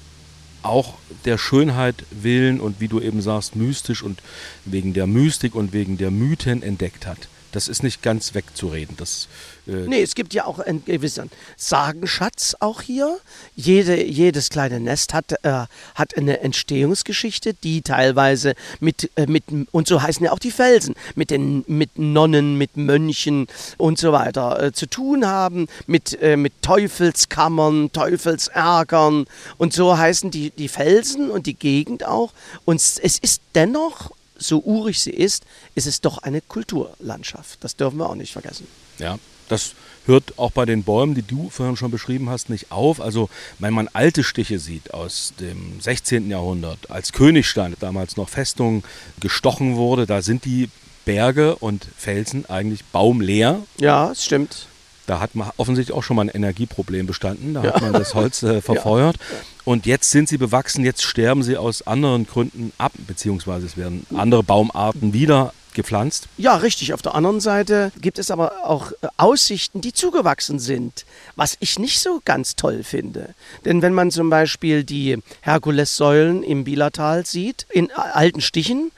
[0.63, 0.95] auch
[1.26, 4.21] der Schönheit willen und wie du eben sagst, mystisch und
[4.65, 7.28] wegen der Mystik und wegen der Mythen entdeckt hat.
[7.52, 8.97] Das ist nicht ganz wegzureden.
[8.97, 9.28] Das,
[9.67, 13.17] äh nee, es gibt ja auch einen gewissen Sagenschatz auch hier.
[13.56, 19.88] Jede, jedes kleine Nest hat, äh, hat eine Entstehungsgeschichte, die teilweise mit, äh, mit, und
[19.88, 23.47] so heißen ja auch die Felsen, mit, den, mit Nonnen, mit Mönchen
[23.78, 29.26] und so weiter äh, zu tun haben, mit, äh, mit Teufelskammern, Teufelsärgern
[29.58, 32.34] und so heißen die, die Felsen und die Gegend auch.
[32.65, 35.45] Und es ist dennoch so urig sie ist,
[35.76, 37.63] ist es doch eine Kulturlandschaft.
[37.63, 38.67] Das dürfen wir auch nicht vergessen.
[38.99, 39.17] Ja,
[39.49, 39.73] das
[40.06, 43.01] hört auch bei den Bäumen, die du vorhin schon beschrieben hast, nicht auf.
[43.01, 43.29] Also
[43.60, 46.29] wenn man alte Stiche sieht aus dem 16.
[46.29, 48.84] Jahrhundert, als Königstein damals noch Festung
[49.19, 50.69] gestochen wurde, da sind die
[51.06, 53.62] Berge und Felsen eigentlich baumleer.
[53.79, 54.67] Ja, es stimmt.
[55.06, 57.53] Da hat man offensichtlich auch schon mal ein Energieproblem bestanden.
[57.53, 57.73] Da ja.
[57.73, 59.17] hat man das Holz äh, verfeuert.
[59.17, 59.38] Ja.
[59.65, 64.06] Und jetzt sind sie bewachsen, jetzt sterben sie aus anderen Gründen ab, beziehungsweise es werden
[64.15, 66.27] andere Baumarten wieder gepflanzt.
[66.38, 66.93] Ja, richtig.
[66.93, 71.05] Auf der anderen Seite gibt es aber auch äh, Aussichten, die zugewachsen sind,
[71.36, 73.33] was ich nicht so ganz toll finde.
[73.65, 78.91] Denn wenn man zum Beispiel die Herkulessäulen im Bielertal sieht, in alten Stichen,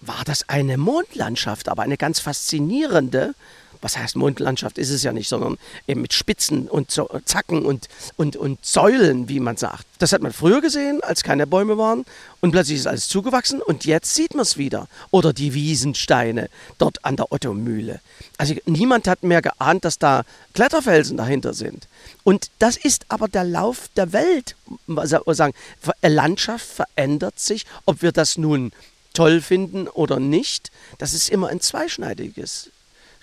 [0.00, 3.34] war das eine Mondlandschaft, aber eine ganz faszinierende
[3.82, 6.90] was heißt Mondlandschaft ist es ja nicht, sondern eben mit Spitzen und
[7.24, 9.84] Zacken und, und, und Säulen, wie man sagt.
[9.98, 12.04] Das hat man früher gesehen, als keine Bäume waren
[12.40, 14.88] und plötzlich ist alles zugewachsen und jetzt sieht man es wieder.
[15.10, 18.00] Oder die Wiesensteine dort an der Ottomühle.
[18.38, 21.88] Also niemand hat mehr geahnt, dass da Kletterfelsen dahinter sind.
[22.24, 24.56] Und das ist aber der Lauf der Welt.
[25.04, 25.54] Sagen,
[26.02, 28.72] Landschaft verändert sich, ob wir das nun
[29.12, 30.70] toll finden oder nicht.
[30.98, 32.71] Das ist immer ein zweischneidiges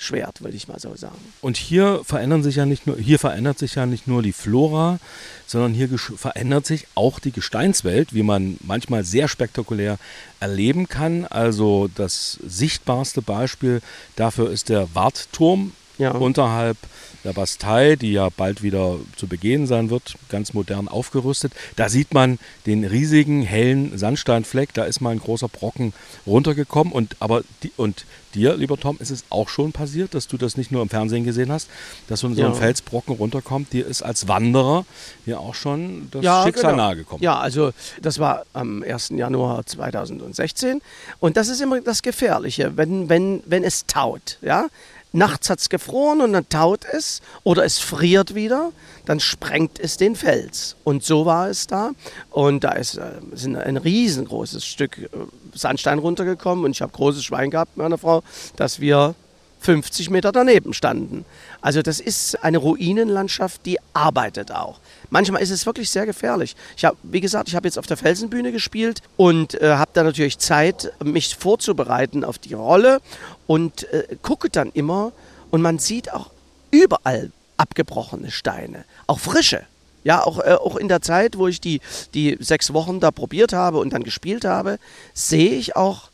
[0.01, 1.19] Schwert, würde ich mal so sagen.
[1.41, 4.97] Und hier verändern sich ja nicht nur, hier verändert sich ja nicht nur die Flora,
[5.45, 9.97] sondern hier verändert sich auch die Gesteinswelt, wie man manchmal sehr spektakulär
[10.39, 11.25] erleben kann.
[11.25, 13.81] Also das sichtbarste Beispiel
[14.15, 16.11] dafür ist der Wartturm ja.
[16.11, 16.77] unterhalb
[17.23, 21.51] der Bastei, die ja bald wieder zu begehen sein wird, ganz modern aufgerüstet.
[21.75, 25.93] Da sieht man den riesigen hellen Sandsteinfleck, da ist mal ein großer Brocken
[26.25, 30.37] runtergekommen und aber die, und dir, lieber Tom, ist es auch schon passiert, dass du
[30.37, 31.69] das nicht nur im Fernsehen gesehen hast,
[32.07, 32.47] dass so, ja.
[32.47, 33.73] ein Felsbrocken runterkommt.
[33.73, 34.85] Dir ist als Wanderer
[35.25, 36.83] hier auch schon das ja, Schicksal genau.
[36.83, 37.23] nahegekommen.
[37.23, 39.09] Ja, also das war am 1.
[39.09, 40.81] Januar 2016
[41.19, 44.37] und das ist immer das Gefährliche, wenn, wenn, wenn es taut.
[44.41, 44.67] Ja?
[45.11, 48.71] Nachts hat es gefroren und dann taut es oder es friert wieder,
[49.05, 50.75] dann sprengt es den Fels.
[50.83, 51.91] Und so war es da.
[52.29, 55.07] Und da ist, äh, ist ein riesengroßes Stück äh,
[55.53, 58.21] Sandstein runtergekommen und ich habe großes Schwein gehabt mit meiner Frau,
[58.55, 59.15] dass wir
[59.59, 61.25] 50 Meter daneben standen.
[61.61, 64.79] Also das ist eine Ruinenlandschaft, die arbeitet auch.
[65.09, 66.55] Manchmal ist es wirklich sehr gefährlich.
[66.77, 70.03] Ich habe, wie gesagt, ich habe jetzt auf der Felsenbühne gespielt und äh, habe da
[70.03, 73.01] natürlich Zeit, mich vorzubereiten auf die Rolle
[73.47, 75.11] und äh, gucke dann immer
[75.51, 76.31] und man sieht auch
[76.71, 79.63] überall abgebrochene Steine, auch frische.
[80.05, 81.81] Ja, auch, äh, auch in der Zeit, wo ich die,
[82.13, 84.79] die sechs Wochen da probiert habe und dann gespielt habe,
[85.13, 86.09] sehe ich auch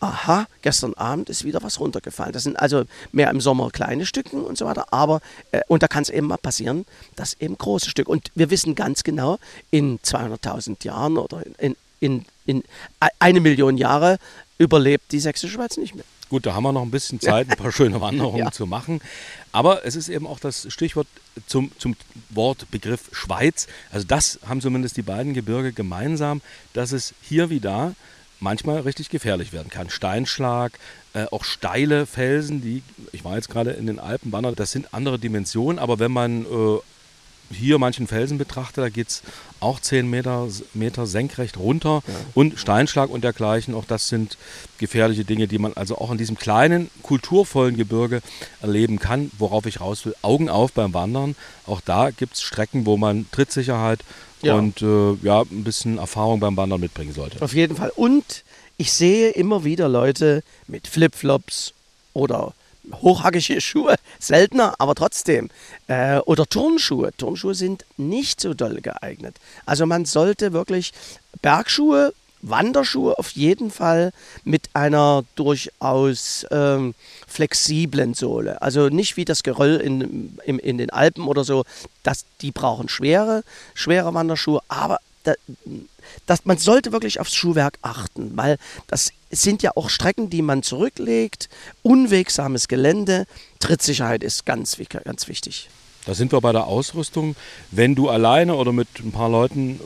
[0.00, 2.32] aha, gestern Abend ist wieder was runtergefallen.
[2.32, 5.20] Das sind also mehr im Sommer kleine Stücken und so weiter, aber,
[5.52, 8.10] äh, und da kann es eben mal passieren, dass eben große Stücke.
[8.10, 9.38] Und wir wissen ganz genau,
[9.70, 12.62] in 200.000 Jahren oder in, in, in
[13.18, 14.18] eine Million Jahre
[14.58, 16.04] überlebt die Sächsische Schweiz nicht mehr.
[16.28, 18.52] Gut, da haben wir noch ein bisschen Zeit, ein paar schöne Wanderungen ja.
[18.52, 19.00] zu machen.
[19.50, 21.06] Aber es ist eben auch das Stichwort
[21.46, 21.96] zum, zum
[22.30, 23.66] Wortbegriff Schweiz.
[23.90, 26.42] Also das haben zumindest die beiden Gebirge gemeinsam,
[26.74, 27.94] dass es hier wie da
[28.40, 29.90] manchmal richtig gefährlich werden kann.
[29.90, 30.78] Steinschlag,
[31.14, 35.18] äh, auch steile Felsen, die, ich war jetzt gerade in den Alpen das sind andere
[35.18, 36.78] Dimensionen, aber wenn man äh,
[37.50, 39.22] hier manchen Felsen betrachtet, da geht es
[39.60, 42.14] auch 10 Meter, Meter senkrecht runter ja.
[42.34, 44.36] und Steinschlag und dergleichen, auch das sind
[44.78, 48.20] gefährliche Dinge, die man also auch in diesem kleinen, kulturvollen Gebirge
[48.60, 49.30] erleben kann.
[49.38, 51.34] Worauf ich raus will, Augen auf beim Wandern.
[51.66, 54.00] Auch da gibt es Strecken, wo man Trittsicherheit
[54.42, 54.54] ja.
[54.54, 57.42] und äh, ja, ein bisschen Erfahrung beim Wandern mitbringen sollte.
[57.42, 57.92] Auf jeden Fall.
[57.96, 58.44] Und
[58.76, 61.72] ich sehe immer wieder Leute mit Flipflops
[62.14, 62.54] oder
[62.94, 65.50] hochhackige Schuhe, seltener, aber trotzdem.
[65.86, 67.10] Äh, oder Turnschuhe.
[67.16, 69.36] Turnschuhe sind nicht so doll geeignet.
[69.66, 70.92] Also man sollte wirklich
[71.42, 74.12] Bergschuhe Wanderschuhe auf jeden Fall
[74.44, 76.94] mit einer durchaus ähm,
[77.26, 78.62] flexiblen Sohle.
[78.62, 81.64] Also nicht wie das Geröll in, in, in den Alpen oder so.
[82.02, 83.42] Das, die brauchen schwere,
[83.74, 85.34] schwere Wanderschuhe, aber da,
[86.26, 90.62] das, man sollte wirklich aufs Schuhwerk achten, weil das sind ja auch Strecken, die man
[90.62, 91.48] zurücklegt,
[91.82, 93.26] unwegsames Gelände,
[93.60, 95.68] Trittsicherheit ist ganz, ganz wichtig.
[96.06, 97.36] Da sind wir bei der Ausrüstung.
[97.70, 99.78] Wenn du alleine oder mit ein paar Leuten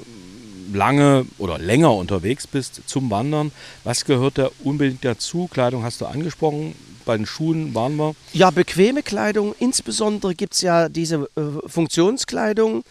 [0.73, 3.51] lange oder länger unterwegs bist zum Wandern,
[3.85, 5.49] was gehört da unbedingt dazu?
[5.49, 8.14] Kleidung hast du angesprochen, bei den Schuhen waren wir.
[8.33, 9.55] Ja, bequeme Kleidung.
[9.59, 12.85] Insbesondere gibt es ja diese äh, Funktionskleidung,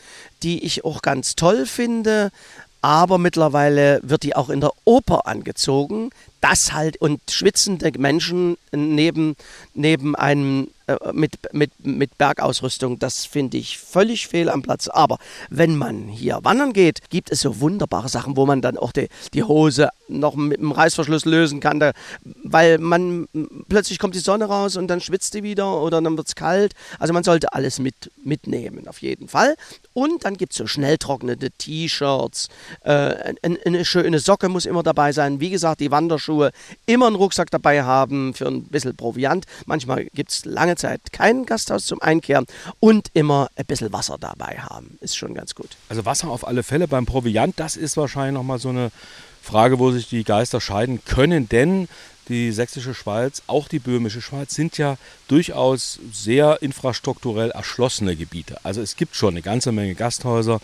[0.43, 2.31] die ich auch ganz toll finde
[2.81, 6.09] aber mittlerweile wird die auch in der Oper angezogen.
[6.41, 9.35] Das halt und schwitzende Menschen neben,
[9.73, 10.69] neben einem
[11.13, 14.87] mit, mit, mit Bergausrüstung, das finde ich völlig fehl am Platz.
[14.87, 15.17] Aber
[15.49, 19.07] wenn man hier wandern geht, gibt es so wunderbare Sachen, wo man dann auch die,
[19.33, 21.91] die Hose noch mit dem Reißverschluss lösen kann, da,
[22.43, 23.27] weil man
[23.69, 26.73] plötzlich kommt die Sonne raus und dann schwitzt die wieder oder dann wird es kalt.
[26.99, 29.55] Also man sollte alles mit, mitnehmen, auf jeden Fall.
[29.93, 32.49] Und dann gibt es so schnell trocknende T-Shirts,
[32.83, 35.39] äh, eine, eine schöne Socke muss immer dabei sein.
[35.39, 36.51] Wie gesagt, die Wanderschuhe
[36.85, 39.45] immer einen Rucksack dabei haben für ein bisschen Proviant.
[39.65, 42.45] Manchmal gibt es lange Zeit kein Gasthaus zum Einkehren
[42.79, 44.97] und immer ein bisschen Wasser dabei haben.
[44.99, 45.77] Ist schon ganz gut.
[45.89, 48.91] Also Wasser auf alle Fälle beim Proviant, das ist wahrscheinlich nochmal so eine
[49.41, 51.87] Frage, wo sich die Geister scheiden können, denn
[52.29, 58.57] die sächsische Schweiz, auch die böhmische Schweiz sind ja durchaus sehr infrastrukturell erschlossene Gebiete.
[58.63, 60.61] Also es gibt schon eine ganze Menge Gasthäuser,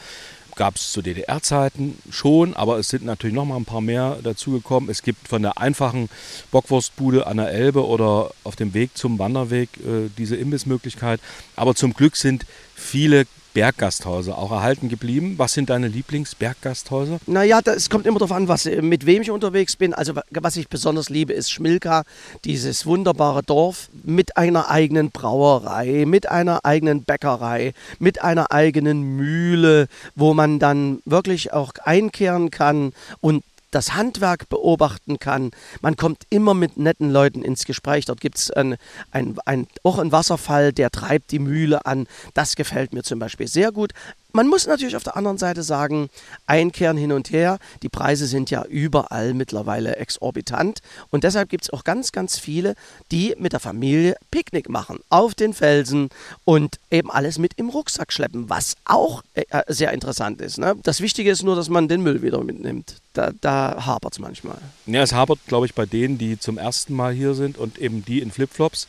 [0.57, 4.89] gab es zu DDR-Zeiten schon, aber es sind natürlich noch mal ein paar mehr dazugekommen.
[4.89, 6.09] Es gibt von der einfachen
[6.51, 11.21] Bockwurstbude an der Elbe oder auf dem Weg zum Wanderweg äh, diese Imbissmöglichkeit.
[11.55, 13.25] Aber zum Glück sind viele
[13.57, 15.33] Berggasthäuser auch erhalten geblieben.
[15.37, 17.17] Was sind deine Lieblingsberggasthäuser?
[17.25, 19.95] Naja, es kommt immer darauf an, was, mit wem ich unterwegs bin.
[19.95, 22.03] Also was ich besonders liebe, ist Schmilka,
[22.45, 29.87] dieses wunderbare Dorf mit einer eigenen Brauerei, mit einer eigenen Bäckerei, mit einer eigenen Mühle,
[30.13, 35.51] wo man dann wirklich auch einkehren kann und das Handwerk beobachten kann.
[35.81, 38.05] Man kommt immer mit netten Leuten ins Gespräch.
[38.05, 38.77] Dort gibt es ein,
[39.11, 42.07] ein, ein, auch einen Wasserfall, der treibt die Mühle an.
[42.33, 43.93] Das gefällt mir zum Beispiel sehr gut.
[44.37, 46.11] Man muss natürlich auf der anderen Seite sagen,
[46.45, 47.57] einkehren hin und her.
[47.81, 50.83] Die Preise sind ja überall mittlerweile exorbitant.
[51.09, 52.75] Und deshalb gibt es auch ganz, ganz viele,
[53.09, 56.09] die mit der Familie Picknick machen auf den Felsen
[56.45, 60.59] und eben alles mit im Rucksack schleppen, was auch äh, sehr interessant ist.
[60.59, 60.75] Ne?
[60.83, 62.97] Das Wichtige ist nur, dass man den Müll wieder mitnimmt.
[63.13, 64.59] Da, da hapert es manchmal.
[64.85, 68.05] Ja, es hapert, glaube ich, bei denen, die zum ersten Mal hier sind und eben
[68.05, 68.85] die in Flipflops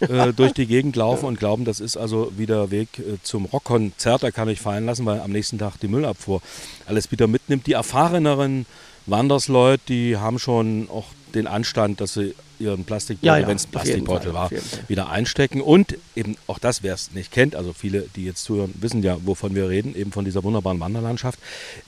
[0.00, 4.22] äh, durch die Gegend laufen und glauben, das ist also wieder Weg äh, zum Rockkonzert.
[4.22, 6.42] Da kann ich fallen lassen, weil am nächsten Tag die Müllabfuhr
[6.86, 7.66] alles wieder mitnimmt.
[7.66, 8.66] Die erfahreneren
[9.06, 13.66] Wandersleute, die haben schon auch den Anstand, dass sie ihren Plastikbeutel, ja, ja, wenn es
[13.66, 14.50] ein Plastikbeutel war,
[14.88, 15.60] wieder einstecken.
[15.60, 19.16] Und eben auch das, wer es nicht kennt, also viele, die jetzt zuhören, wissen ja,
[19.24, 21.38] wovon wir reden, eben von dieser wunderbaren Wanderlandschaft,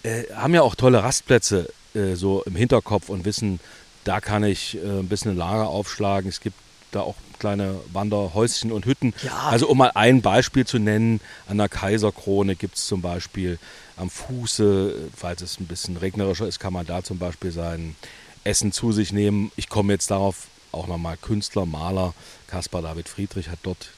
[0.03, 3.61] äh, haben ja auch tolle Rastplätze äh, so im Hinterkopf und wissen,
[4.05, 6.29] da kann ich äh, ein bisschen ein Lager aufschlagen.
[6.29, 6.57] Es gibt
[6.91, 9.15] da auch kleine Wanderhäuschen und Hütten.
[9.25, 9.49] Ja.
[9.51, 13.59] Also um mal ein Beispiel zu nennen, an der Kaiserkrone gibt es zum Beispiel
[13.97, 17.97] am Fuße, falls es ein bisschen regnerischer ist, kann man da zum Beispiel sein
[18.45, 19.51] Essen zu sich nehmen.
[19.57, 22.15] Ich komme jetzt darauf auch nochmal Künstler, Maler,
[22.47, 23.89] Caspar David Friedrich hat dort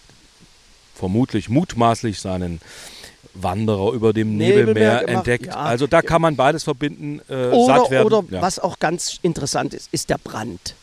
[0.95, 2.63] vermutlich mutmaßlich seinen
[3.35, 5.47] Wanderer über dem Nebelmeer, Nebelmeer entdeckt.
[5.47, 5.57] Ja.
[5.57, 8.07] Also da kann man beides verbinden, äh, oder, satt werden.
[8.07, 8.41] Oder ja.
[8.41, 10.75] was auch ganz interessant ist, ist der Brand.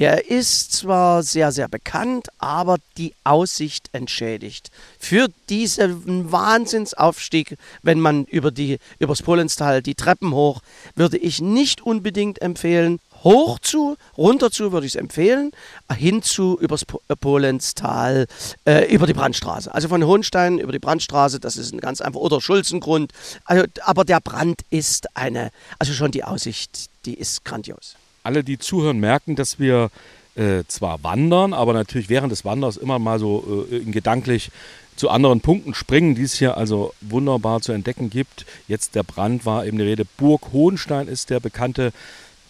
[0.00, 4.70] Der ist zwar sehr, sehr bekannt, aber die Aussicht entschädigt.
[4.98, 10.62] Für diesen Wahnsinnsaufstieg, wenn man über die, übers Polenstal die Treppen hoch,
[10.94, 12.98] würde ich nicht unbedingt empfehlen.
[13.24, 15.50] Hoch zu, runter zu würde ich es empfehlen,
[15.94, 18.26] hinzu übers äh, Polenstal,
[18.64, 19.74] äh, über die Brandstraße.
[19.74, 23.12] Also von Hohenstein über die Brandstraße, das ist ein ganz einfach, oder Schulzengrund.
[23.44, 28.58] Also, aber der Brand ist eine, also schon die Aussicht, die ist grandios alle, die
[28.58, 29.90] zuhören, merken, dass wir
[30.36, 34.50] äh, zwar wandern, aber natürlich während des Wanders immer mal so äh, gedanklich
[34.96, 38.44] zu anderen Punkten springen, die es hier also wunderbar zu entdecken gibt.
[38.68, 40.04] Jetzt der Brand war eben die Rede.
[40.18, 41.92] Burg Hohenstein ist der bekannte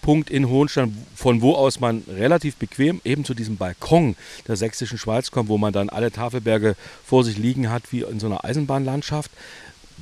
[0.02, 4.16] Punkt in Hohenstein, von wo aus man relativ bequem eben zu diesem Balkon
[4.48, 8.18] der sächsischen Schweiz kommt, wo man dann alle Tafelberge vor sich liegen hat, wie in
[8.18, 9.30] so einer Eisenbahnlandschaft.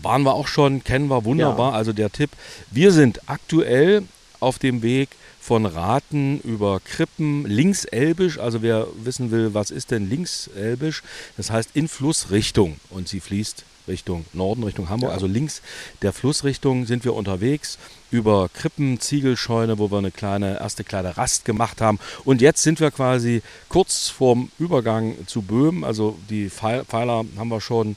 [0.01, 1.73] Waren wir auch schon, kennen wir wunderbar.
[1.73, 1.77] Ja.
[1.77, 2.31] Also der Tipp,
[2.71, 4.05] wir sind aktuell
[4.41, 5.11] auf dem Weg
[5.49, 11.03] von Raten über Krippen, linkselbisch, also wer wissen will, was ist denn linkselbisch,
[11.39, 15.63] das heißt in Flussrichtung und sie fließt Richtung Norden, Richtung Hamburg, also links
[16.03, 17.79] der Flussrichtung sind wir unterwegs
[18.11, 21.99] über Krippen, Ziegelscheune, wo wir eine kleine erste kleine Rast gemacht haben.
[22.27, 25.83] Und jetzt sind wir quasi kurz vorm Übergang zu Böhmen.
[25.83, 27.97] Also die Pfeiler haben wir schon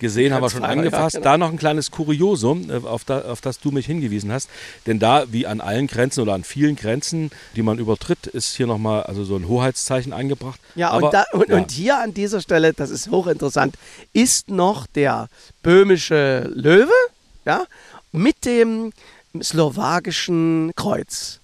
[0.00, 1.14] gesehen, haben wir schon angefasst.
[1.14, 1.30] Ja, genau.
[1.30, 4.50] Da noch ein kleines Kuriosum, äh, auf, da, auf, das du mich hingewiesen hast.
[4.86, 8.66] Denn da, wie an allen Grenzen oder an vielen Grenzen, die man übertritt, ist hier
[8.66, 10.60] nochmal also so ein Hoheitszeichen eingebracht.
[10.74, 11.56] Ja, Aber, und, da, und, ja.
[11.56, 13.76] und hier an dieser Stelle, das ist hochinteressant,
[14.12, 15.28] ist noch der
[15.62, 16.90] böhmische Löwe
[17.44, 17.64] ja,
[18.12, 18.92] mit dem
[19.40, 21.39] slowakischen Kreuz.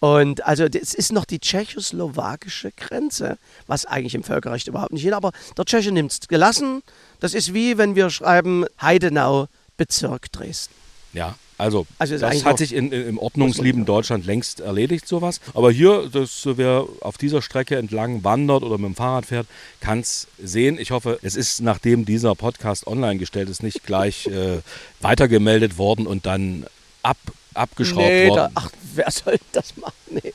[0.00, 5.14] Und also es ist noch die tschechoslowakische Grenze, was eigentlich im Völkerrecht überhaupt nicht hin,
[5.14, 6.82] aber der Tscheche nimmt es gelassen.
[7.20, 10.74] Das ist wie wenn wir schreiben Heidenau, Bezirk Dresden.
[11.12, 15.40] Ja, also, also das hat sich in, in, im ordnungslieben Deutschland längst erledigt, sowas.
[15.54, 19.48] Aber hier, dass wer auf dieser Strecke entlang wandert oder mit dem Fahrrad fährt,
[19.80, 20.78] kann es sehen.
[20.78, 24.60] Ich hoffe, es ist, nachdem dieser Podcast online gestellt ist, nicht gleich äh,
[25.00, 26.64] weitergemeldet worden und dann
[27.02, 27.18] ab
[27.54, 28.36] abgeschraubt nee, worden.
[28.36, 29.94] Da, ach, wer soll das machen?
[30.10, 30.32] Nee.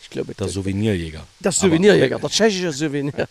[0.00, 1.26] Ich glaube, der Souvenirjäger.
[1.40, 3.28] Der Souvenirjäger, der tschechische Souvenir.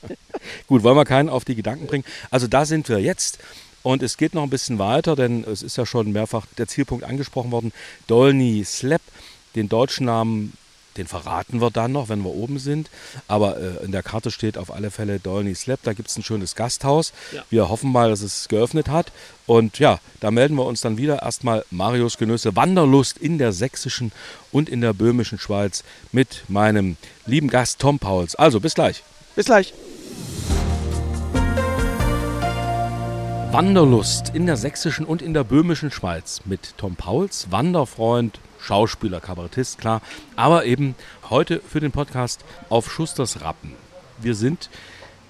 [0.68, 2.04] Gut, wollen wir keinen auf die Gedanken bringen.
[2.30, 3.40] Also da sind wir jetzt.
[3.84, 7.04] Und es geht noch ein bisschen weiter, denn es ist ja schon mehrfach der Zielpunkt
[7.04, 7.72] angesprochen worden.
[8.08, 9.02] Dolny Slep,
[9.56, 10.54] den deutschen Namen
[10.98, 12.90] den verraten wir dann noch, wenn wir oben sind.
[13.28, 15.80] Aber äh, in der Karte steht auf alle Fälle Dolny Slap.
[15.84, 17.14] Da gibt es ein schönes Gasthaus.
[17.32, 17.44] Ja.
[17.50, 19.12] Wir hoffen mal, dass es geöffnet hat.
[19.46, 21.22] Und ja, da melden wir uns dann wieder.
[21.22, 24.12] Erstmal Marius Genüsse Wanderlust in der sächsischen
[24.52, 28.36] und in der böhmischen Schweiz mit meinem lieben Gast Tom Pauls.
[28.36, 29.04] Also bis gleich.
[29.36, 29.74] Bis gleich.
[33.52, 39.80] Wanderlust in der sächsischen und in der böhmischen Schweiz mit Tom Pauls, Wanderfreund, Schauspieler, Kabarettist,
[39.80, 40.02] klar.
[40.36, 40.96] Aber eben
[41.30, 43.74] heute für den Podcast auf Schusters Rappen.
[44.20, 44.70] Wir sind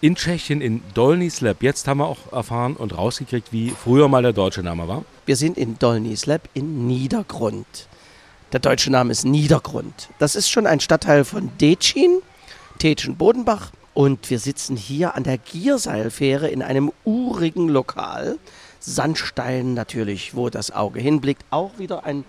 [0.01, 1.63] in Tschechien, in Dolny Slab.
[1.63, 5.05] Jetzt haben wir auch erfahren und rausgekriegt, wie früher mal der deutsche Name war.
[5.25, 7.87] Wir sind in Dolny Slab in Niedergrund.
[8.51, 10.09] Der deutsche Name ist Niedergrund.
[10.19, 12.21] Das ist schon ein Stadtteil von Decin,
[12.79, 13.71] Tetschen-Bodenbach.
[13.93, 18.39] Und wir sitzen hier an der Gierseilfähre in einem urigen Lokal.
[18.79, 21.45] Sandstein natürlich, wo das Auge hinblickt.
[21.51, 22.23] Auch wieder ein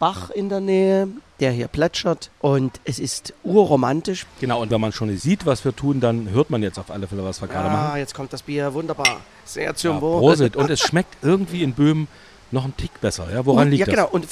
[0.00, 1.08] Bach in der Nähe,
[1.40, 4.26] der hier plätschert und es ist urromantisch.
[4.40, 7.06] Genau, und wenn man schon sieht, was wir tun, dann hört man jetzt auf alle
[7.06, 7.90] Fälle, was wir gerade ah, machen.
[7.92, 9.20] Ah, jetzt kommt das Bier, wunderbar.
[9.44, 9.98] Sehr zum ja.
[9.98, 10.56] Prosit.
[10.56, 12.08] Und es schmeckt irgendwie in Böhmen
[12.50, 13.30] noch einen Tick besser.
[13.32, 13.94] Ja, woran und, liegt das?
[13.94, 14.08] Ja, genau.
[14.10, 14.26] Und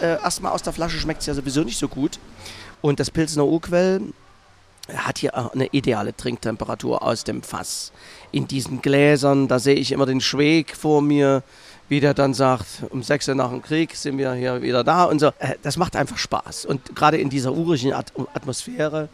[0.00, 2.18] äh, erstmal aus der Flasche schmeckt es ja sowieso nicht so gut.
[2.80, 4.00] Und das Pilsner Urquell
[4.94, 7.92] hat hier eine ideale Trinktemperatur aus dem Fass.
[8.32, 11.42] In diesen Gläsern, da sehe ich immer den Schweg vor mir
[11.92, 15.04] wie der dann sagt, um sechs Uhr nach dem Krieg sind wir hier wieder da
[15.04, 15.26] und so.
[15.38, 16.64] Äh, das macht einfach Spaß.
[16.64, 19.10] Und gerade in dieser urigen Atmosphäre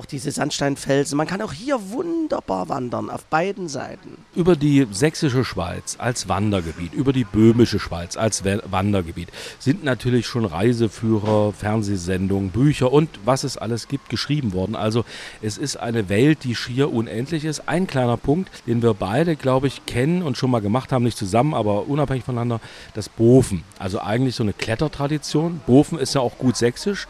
[0.00, 1.14] auch diese Sandsteinfelsen.
[1.14, 4.16] Man kann auch hier wunderbar wandern, auf beiden Seiten.
[4.34, 10.46] Über die sächsische Schweiz als Wandergebiet, über die böhmische Schweiz als Wandergebiet sind natürlich schon
[10.46, 14.74] Reiseführer, Fernsehsendungen, Bücher und was es alles gibt geschrieben worden.
[14.74, 15.04] Also
[15.42, 17.68] es ist eine Welt, die schier unendlich ist.
[17.68, 21.18] Ein kleiner Punkt, den wir beide, glaube ich, kennen und schon mal gemacht haben, nicht
[21.18, 22.60] zusammen, aber unabhängig voneinander,
[22.94, 23.64] das Bofen.
[23.78, 25.60] Also eigentlich so eine Klettertradition.
[25.66, 27.06] Bofen ist ja auch gut sächsisch.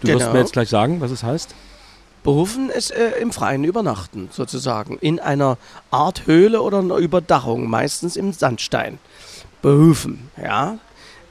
[0.00, 0.18] Du genau.
[0.18, 1.54] wirst mir jetzt gleich sagen, was es heißt.
[2.28, 4.98] Berufen ist äh, im Freien übernachten, sozusagen.
[4.98, 5.56] In einer
[5.90, 8.98] Art Höhle oder einer Überdachung, meistens im Sandstein.
[9.62, 10.76] Berufen, ja.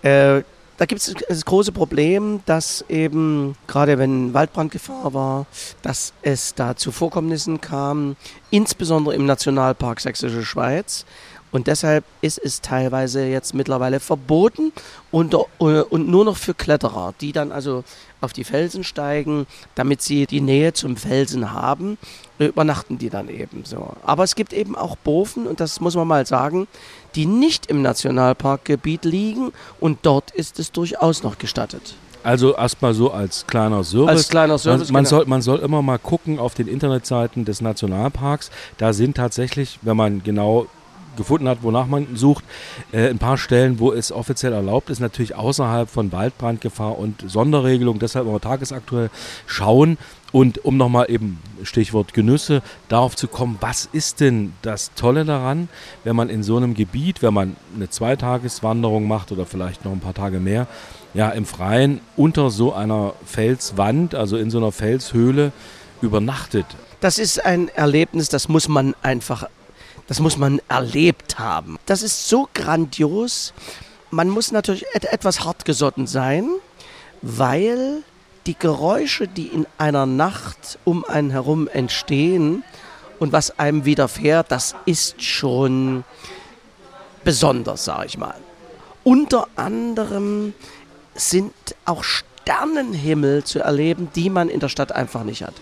[0.02, 0.42] Äh,
[0.78, 5.46] da gibt es das große Problem, dass eben, gerade wenn Waldbrandgefahr war,
[5.84, 8.16] dass es da zu Vorkommnissen kam,
[8.50, 11.06] insbesondere im Nationalpark Sächsische Schweiz.
[11.52, 14.74] Und deshalb ist es teilweise jetzt mittlerweile verboten
[15.12, 17.84] und, äh, und nur noch für Kletterer, die dann also
[18.22, 21.98] auf die Felsen steigen, damit sie die Nähe zum Felsen haben,
[22.40, 23.94] übernachten die dann eben so.
[24.04, 26.68] Aber es gibt eben auch Bofen, und das muss man mal sagen,
[27.16, 31.96] die nicht im Nationalparkgebiet liegen und dort ist es durchaus noch gestattet.
[32.24, 34.10] Also erstmal so als kleiner Service.
[34.10, 34.90] Als kleiner Service.
[34.90, 35.18] Man, man, genau.
[35.18, 38.52] soll, man soll immer mal gucken auf den Internetseiten des Nationalparks.
[38.78, 40.68] Da sind tatsächlich, wenn man genau
[41.18, 42.46] gefunden hat, wonach man sucht.
[42.92, 48.00] Äh, ein paar Stellen, wo es offiziell erlaubt ist, natürlich außerhalb von Waldbrandgefahr und Sonderregelung,
[48.00, 49.10] deshalb immer tagesaktuell
[49.46, 49.98] schauen.
[50.32, 55.70] Und um nochmal eben, Stichwort Genüsse, darauf zu kommen, was ist denn das Tolle daran,
[56.04, 60.00] wenn man in so einem Gebiet, wenn man eine Zweitageswanderung macht oder vielleicht noch ein
[60.02, 60.68] paar Tage mehr,
[61.14, 65.52] ja, im Freien unter so einer Felswand, also in so einer Felshöhle
[66.02, 66.66] übernachtet.
[67.00, 69.48] Das ist ein Erlebnis, das muss man einfach
[70.08, 71.78] das muss man erlebt haben.
[71.86, 73.54] Das ist so grandios.
[74.10, 76.50] Man muss natürlich etwas hartgesotten sein,
[77.22, 78.04] weil
[78.46, 82.63] die Geräusche, die in einer Nacht um einen herum entstehen
[83.20, 86.06] und was einem widerfährt, das ist schon
[87.24, 88.36] besonders, sage ich mal.
[89.04, 90.54] Unter anderem
[91.15, 91.54] sind
[91.86, 95.56] auch Sternenhimmel zu erleben, die man in der Stadt einfach nicht hat.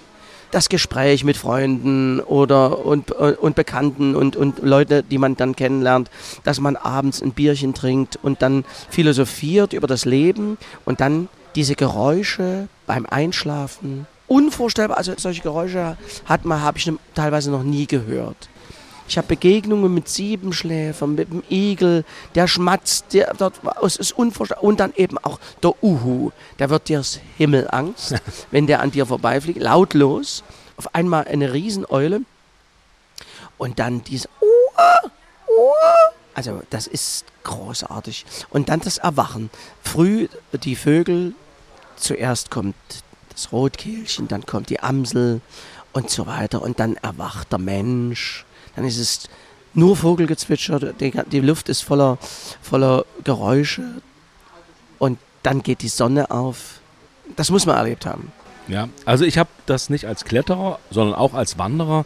[0.51, 6.09] Das Gespräch mit Freunden oder und, und Bekannten und, und Leute, die man dann kennenlernt,
[6.43, 11.75] dass man abends ein Bierchen trinkt und dann philosophiert über das Leben und dann diese
[11.75, 14.07] Geräusche beim Einschlafen.
[14.27, 18.49] Unvorstellbar, also solche Geräusche hat man, habe ich teilweise noch nie gehört.
[19.07, 22.03] Ich habe Begegnungen mit Siebenschläfern, mit dem Igel,
[22.33, 24.63] der schmatzt, der dort, es ist unvorstellbar.
[24.63, 27.03] Und dann eben auch der Uhu, der wird dir
[27.37, 28.15] Himmelangst,
[28.51, 30.43] wenn der an dir vorbeifliegt, lautlos.
[30.77, 32.21] Auf einmal eine Rieseneule
[33.57, 35.11] und dann diese Uah,
[35.47, 36.13] Uah.
[36.33, 38.25] Also das ist großartig.
[38.49, 39.49] Und dann das Erwachen.
[39.81, 41.33] Früh die Vögel,
[41.95, 42.75] zuerst kommt
[43.29, 45.39] das Rotkehlchen, dann kommt die Amsel
[45.93, 46.61] und so weiter.
[46.61, 48.44] Und dann erwacht der Mensch
[48.75, 49.29] dann ist es
[49.73, 52.17] nur Vogelgezwitscher, die, die Luft ist voller,
[52.61, 54.01] voller Geräusche
[54.99, 56.79] und dann geht die Sonne auf.
[57.35, 58.31] Das muss man erlebt haben.
[58.67, 62.05] Ja, also ich habe das nicht als Kletterer, sondern auch als Wanderer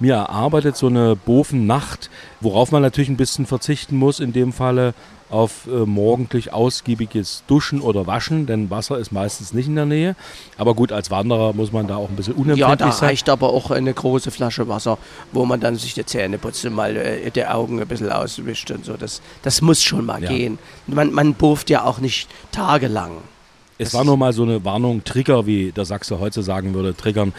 [0.00, 4.94] mir erarbeitet, so eine Bovennacht, worauf man natürlich ein bisschen verzichten muss, in dem Falle
[5.30, 10.16] auf äh, morgendlich ausgiebiges Duschen oder Waschen, denn Wasser ist meistens nicht in der Nähe.
[10.58, 12.70] Aber gut, als Wanderer muss man da auch ein bisschen unempfindlich sein.
[12.70, 13.08] Ja, da sein.
[13.08, 14.98] reicht aber auch eine große Flasche Wasser,
[15.32, 18.70] wo man dann sich die Zähne putzt und mal äh, die Augen ein bisschen auswischt
[18.70, 18.96] und so.
[18.96, 20.30] Das, das muss schon mal ja.
[20.30, 20.58] gehen.
[20.86, 23.12] Man, man boft ja auch nicht tagelang.
[23.80, 27.32] Es war nur mal so eine Warnung, Trigger, wie der Sachse heute sagen würde, triggern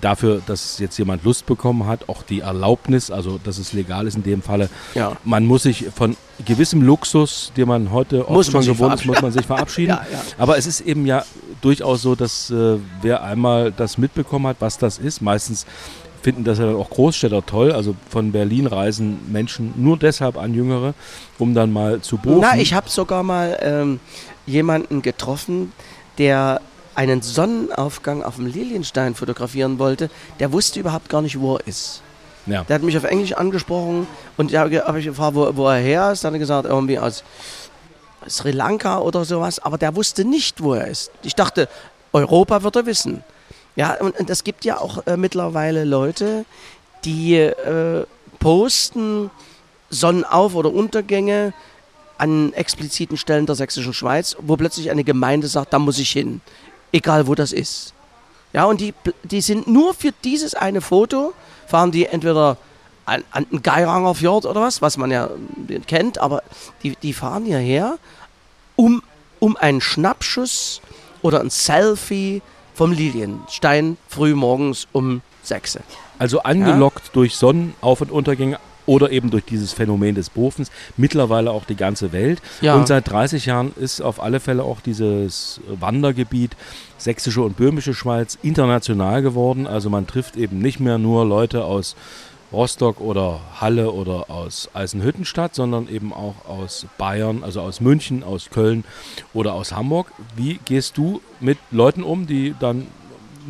[0.00, 4.16] dafür, dass jetzt jemand Lust bekommen hat, auch die Erlaubnis, also dass es legal ist
[4.16, 4.68] in dem Falle.
[4.94, 5.16] Ja.
[5.22, 9.30] Man muss sich von gewissem Luxus, den man heute oft schon gewohnt ist, muss man
[9.30, 9.90] sich verabschieden.
[9.90, 10.20] ja, ja.
[10.36, 11.24] Aber es ist eben ja
[11.60, 15.64] durchaus so, dass äh, wer einmal das mitbekommen hat, was das ist, meistens
[16.24, 17.70] finden das ja auch Großstädter toll.
[17.70, 20.94] Also von Berlin reisen Menschen nur deshalb an Jüngere,
[21.38, 22.40] um dann mal zu bohren.
[22.40, 24.00] Na, ich habe sogar mal ähm,
[24.46, 25.72] jemanden getroffen,
[26.18, 26.60] der
[26.94, 32.02] einen Sonnenaufgang auf dem Lilienstein fotografieren wollte, der wusste überhaupt gar nicht, wo er ist.
[32.46, 32.62] Ja.
[32.64, 36.12] Der hat mich auf Englisch angesprochen und da habe ich gefragt, wo, wo, er her
[36.12, 36.24] ist.
[36.24, 37.24] Dann hat er gesagt, irgendwie aus
[38.28, 41.10] Sri Lanka oder sowas, aber der wusste nicht, wo er ist.
[41.22, 41.68] Ich dachte,
[42.12, 43.24] Europa wird er wissen.
[43.76, 46.44] Ja, und es gibt ja auch äh, mittlerweile Leute,
[47.04, 48.04] die äh,
[48.38, 49.30] posten
[49.90, 51.52] Sonnenauf- oder Untergänge
[52.18, 56.40] an expliziten Stellen der sächsischen Schweiz, wo plötzlich eine Gemeinde sagt, da muss ich hin,
[56.92, 57.92] egal wo das ist.
[58.52, 58.94] Ja, und die,
[59.24, 61.32] die sind nur für dieses eine Foto,
[61.66, 62.56] fahren die entweder
[63.04, 65.28] an, an den Geiranger Fjord oder was, was man ja
[65.68, 66.42] äh, kennt, aber
[66.82, 67.98] die, die fahren hierher,
[68.76, 69.02] um,
[69.40, 70.80] um einen Schnappschuss
[71.22, 72.42] oder ein Selfie
[72.74, 75.80] vom Lilienstein früh morgens um 6.
[76.18, 77.10] Also angelockt ja?
[77.12, 82.12] durch Sonnenauf- und Untergänge oder eben durch dieses Phänomen des Bofens, mittlerweile auch die ganze
[82.12, 82.40] Welt.
[82.60, 82.74] Ja.
[82.74, 86.56] Und seit 30 Jahren ist auf alle Fälle auch dieses Wandergebiet
[86.98, 89.66] Sächsische und Böhmische Schweiz international geworden.
[89.66, 91.96] Also man trifft eben nicht mehr nur Leute aus
[92.52, 98.48] Rostock oder Halle oder aus Eisenhüttenstadt, sondern eben auch aus Bayern, also aus München, aus
[98.50, 98.84] Köln
[99.34, 100.12] oder aus Hamburg.
[100.36, 102.86] Wie gehst du mit Leuten um, die dann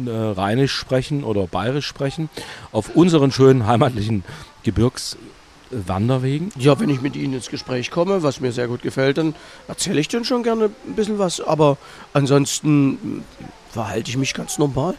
[0.06, 2.28] äh, Rheinisch sprechen oder Bayerisch sprechen,
[2.72, 4.24] auf unseren schönen heimatlichen
[4.64, 6.50] Gebirgswanderwegen?
[6.58, 9.34] Ja, wenn ich mit Ihnen ins Gespräch komme, was mir sehr gut gefällt, dann
[9.68, 11.40] erzähle ich dann schon gerne ein bisschen was.
[11.40, 11.76] Aber
[12.12, 13.24] ansonsten hm,
[13.70, 14.94] verhalte ich mich ganz normal.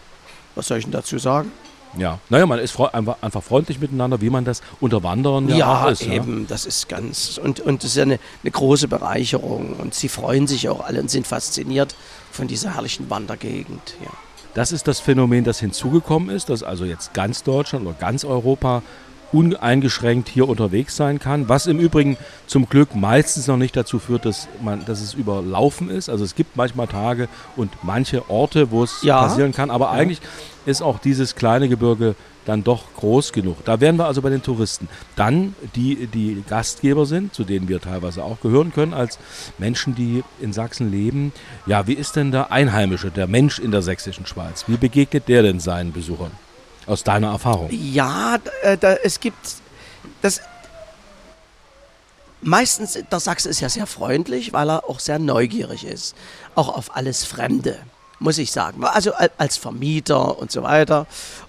[0.56, 1.52] Was soll ich denn dazu sagen?
[1.98, 5.90] Ja, naja, man ist einfach, einfach freundlich miteinander, wie man das unter Wanderern ja, ja
[5.90, 6.02] ist.
[6.02, 6.46] eben, ja?
[6.50, 9.74] das ist ganz, und, und das ist ja eine, eine große Bereicherung.
[9.74, 11.96] Und sie freuen sich auch alle und sind fasziniert
[12.32, 13.96] von dieser herrlichen Wandergegend.
[14.04, 14.12] Ja.
[14.54, 18.84] Das ist das Phänomen, das hinzugekommen ist, dass also jetzt ganz Deutschland oder ganz Europa
[19.36, 22.18] uneingeschränkt hier unterwegs sein kann, was im Übrigen
[22.48, 26.10] zum Glück meistens noch nicht dazu führt, dass, man, dass es überlaufen ist.
[26.10, 27.28] Also es gibt manchmal Tage
[27.58, 29.22] und manche Orte, wo es ja.
[29.22, 29.92] passieren kann, aber ja.
[29.92, 30.22] eigentlich
[30.66, 32.16] ist auch dieses kleine Gebirge
[32.46, 33.66] dann doch groß genug.
[33.66, 34.88] Da wären wir also bei den Touristen.
[35.16, 39.20] Dann die, die Gastgeber sind, zu denen wir teilweise auch gehören können, als
[39.58, 41.34] Menschen, die in Sachsen leben.
[41.66, 44.66] Ja, wie ist denn der Einheimische, der Mensch in der sächsischen Schweiz?
[44.68, 46.32] Wie begegnet der denn seinen Besuchern?
[46.88, 47.70] Aus deiner Erfahrung?
[47.72, 49.38] Ja, äh, da, es gibt
[50.22, 50.42] das.
[52.42, 56.16] Meistens, der Sachse ist ja sehr freundlich, weil er auch sehr neugierig ist.
[56.54, 57.80] Auch auf alles Fremde,
[58.20, 58.84] muss ich sagen.
[58.84, 61.08] Also als Vermieter und so weiter.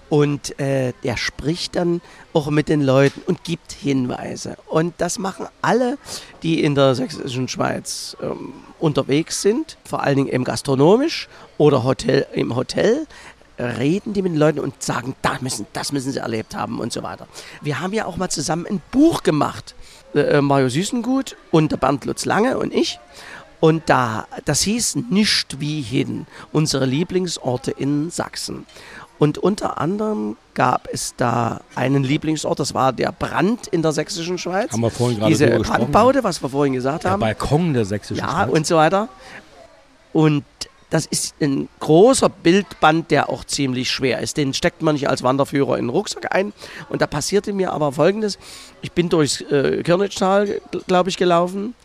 [0.09, 2.01] Und äh, der spricht dann
[2.33, 4.57] auch mit den Leuten und gibt Hinweise.
[4.65, 5.99] Und das machen alle,
[6.41, 11.27] die in der sächsischen Schweiz ähm, unterwegs sind, vor allen Dingen eben gastronomisch
[11.57, 13.05] oder Hotel, im Hotel
[13.59, 16.93] reden die mit den Leuten und sagen, da müssen, das müssen sie erlebt haben und
[16.93, 17.27] so weiter.
[17.61, 19.75] Wir haben ja auch mal zusammen ein Buch gemacht.
[20.13, 22.99] Äh, Mario Süßengut und der Bernd Lutz Lange und ich.
[23.59, 28.67] Und da, das hieß Nicht wie hin, unsere Lieblingsorte in Sachsen.
[29.19, 34.37] Und unter anderem gab es da einen Lieblingsort, das war der Brand in der sächsischen
[34.37, 34.71] Schweiz.
[34.71, 35.47] Haben wir vorhin gerade Diese.
[35.59, 37.19] Brandbaude, was wir vorhin gesagt Der haben.
[37.21, 38.49] Balkon der sächsischen Ja, Schweiz.
[38.55, 39.09] und so weiter.
[40.13, 40.43] Und
[40.89, 44.37] das ist ein großer Bildband, der auch ziemlich schwer ist.
[44.37, 46.53] Den steckt man nicht als Wanderführer in den Rucksack ein.
[46.89, 48.39] Und da passierte mir aber Folgendes.
[48.81, 51.75] Ich bin durchs äh, Kirnitztal, glaube ich, gelaufen.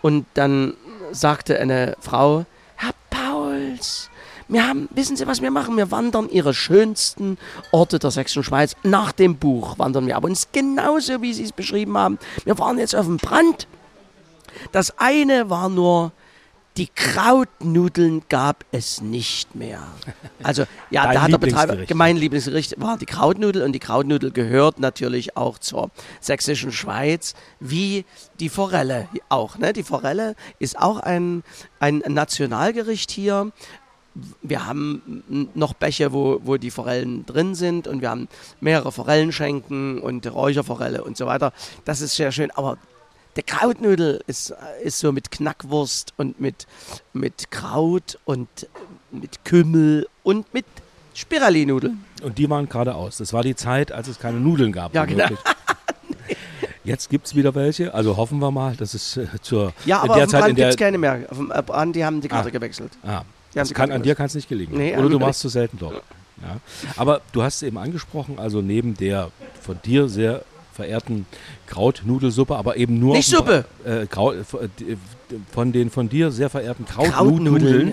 [0.00, 0.74] Und dann
[1.10, 2.46] sagte eine Frau,
[2.76, 4.10] Herr Pauls,
[4.46, 5.76] wir haben, wissen Sie, was wir machen?
[5.76, 7.38] Wir wandern Ihre schönsten
[7.72, 10.16] Orte der Sächsischen Schweiz nach dem Buch wandern wir.
[10.16, 12.18] Aber ist genauso, wie Sie es beschrieben haben.
[12.44, 13.66] Wir waren jetzt auf dem Brand.
[14.70, 16.12] Das eine war nur,
[16.76, 19.82] die Krautnudeln gab es nicht mehr.
[20.42, 24.32] Also, ja, Dein da hat der Betreiber, mein Lieblingsgericht war die Krautnudel und die Krautnudel
[24.32, 28.04] gehört natürlich auch zur sächsischen Schweiz, wie
[28.40, 29.58] die Forelle auch.
[29.58, 29.72] Ne?
[29.72, 31.44] Die Forelle ist auch ein,
[31.78, 33.52] ein Nationalgericht hier.
[34.42, 38.28] Wir haben noch Bäche, wo, wo die Forellen drin sind und wir haben
[38.60, 41.52] mehrere Forellenschenken und Räucherforelle und so weiter.
[41.84, 42.78] Das ist sehr schön, aber
[43.36, 46.66] der Krautnudel ist, ist so mit Knackwurst und mit,
[47.12, 48.48] mit Kraut und
[49.10, 50.66] mit Kümmel und mit
[51.14, 52.04] Spirali-Nudeln.
[52.22, 53.18] Und die waren gerade aus.
[53.18, 54.94] Das war die Zeit, als es keine Nudeln gab.
[54.94, 55.26] Ja, genau.
[56.84, 57.94] Jetzt gibt es wieder welche.
[57.94, 60.40] Also hoffen wir mal, dass es äh, zur Ja, in aber der auf dem Zeit,
[60.40, 61.26] Brand in gibt es keine mehr.
[61.30, 62.50] Auf dem äh, Brand, die haben die Karte Ah.
[62.50, 62.92] gewechselt.
[63.04, 63.22] Ah,
[63.72, 64.76] kann, an dir kann es nicht gelegen.
[64.76, 66.02] Nee, Oder du warst zu selten dort.
[66.42, 66.56] Ja.
[66.96, 69.30] Aber du hast es eben angesprochen, also neben der
[69.60, 71.26] von dir sehr verehrten
[71.66, 73.64] Krautnudelsuppe, aber eben nur Nicht Suppe.
[73.84, 74.96] Äh, Kraut, äh,
[75.52, 77.92] von den von dir sehr verehrten Krautnudeln,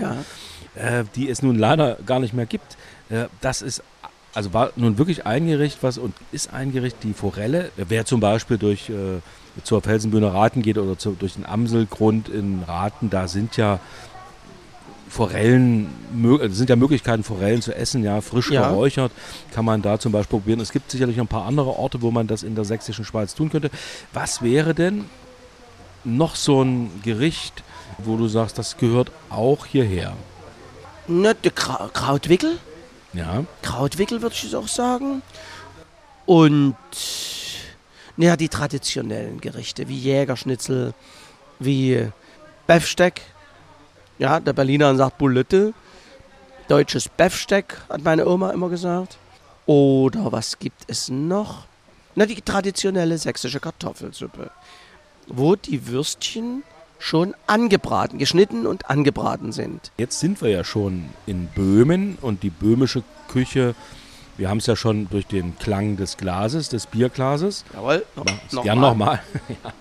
[0.76, 1.00] ja.
[1.00, 2.76] äh, die es nun leider gar nicht mehr gibt.
[3.08, 3.82] Äh, das ist
[4.32, 7.70] also war nun wirklich ein Gericht, was und ist ein Gericht, die Forelle.
[7.76, 9.20] Wer zum Beispiel durch äh,
[9.64, 13.80] zur Felsenbühner Raten geht oder zu, durch den Amselgrund in Raten, da sind ja
[15.10, 18.68] Forellen, mö- äh, sind ja Möglichkeiten, Forellen zu essen, ja, frisch Ja.
[18.70, 19.10] geräuchert,
[19.52, 20.60] kann man da zum Beispiel probieren.
[20.60, 23.34] Es gibt sicherlich noch ein paar andere Orte, wo man das in der sächsischen Schweiz
[23.34, 23.70] tun könnte.
[24.12, 25.04] Was wäre denn
[26.04, 27.62] noch so ein Gericht,
[27.98, 30.14] wo du sagst, das gehört auch hierher?
[31.08, 32.58] Ne, der Kra Krautwickel.
[33.12, 35.22] Ja, Krautwickel würde ich jetzt auch sagen.
[36.24, 36.76] Und
[38.16, 40.94] ja, die traditionellen Gerichte wie Jägerschnitzel,
[41.58, 42.06] wie
[42.68, 43.22] Befsteck.
[44.20, 45.72] Ja, der Berliner sagt Bulette.
[46.68, 49.16] Deutsches Befsteck, hat meine Oma immer gesagt.
[49.64, 51.64] Oder was gibt es noch?
[52.14, 54.50] Na, die traditionelle sächsische Kartoffelsuppe,
[55.26, 56.64] wo die Würstchen
[56.98, 59.90] schon angebraten, geschnitten und angebraten sind.
[59.96, 63.74] Jetzt sind wir ja schon in Böhmen und die böhmische Küche,
[64.36, 67.64] wir haben es ja schon durch den Klang des Glases, des Bierglases.
[67.72, 68.04] Jawohl.
[68.52, 69.22] Noch ja, nochmal.
[69.48, 69.72] ja.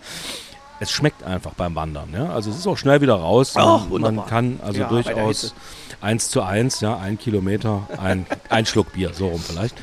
[0.79, 2.09] Es schmeckt einfach beim Wandern.
[2.13, 2.29] Ja?
[2.29, 3.53] Also es ist auch schnell wieder raus.
[3.55, 4.27] Ach, man, wunderbar.
[4.27, 5.53] kann also Ja, durchaus
[6.01, 9.75] eins zu eins, ja, ein Kilometer, ein, ein Schluck Bier, so rum vielleicht,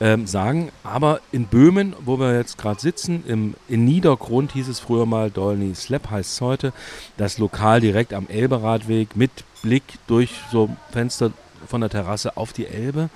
[0.00, 0.72] ähm, sagen.
[0.82, 5.30] Aber in Böhmen, wo wir jetzt gerade sitzen, im, in Niedergrund hieß es früher mal,
[5.30, 6.72] Dolny Slap heißt es heute,
[7.16, 9.30] das Lokal direkt am Elberadweg mit
[9.62, 11.30] Blick durch so Fenster
[11.66, 13.08] von der Terrasse auf die Elbe.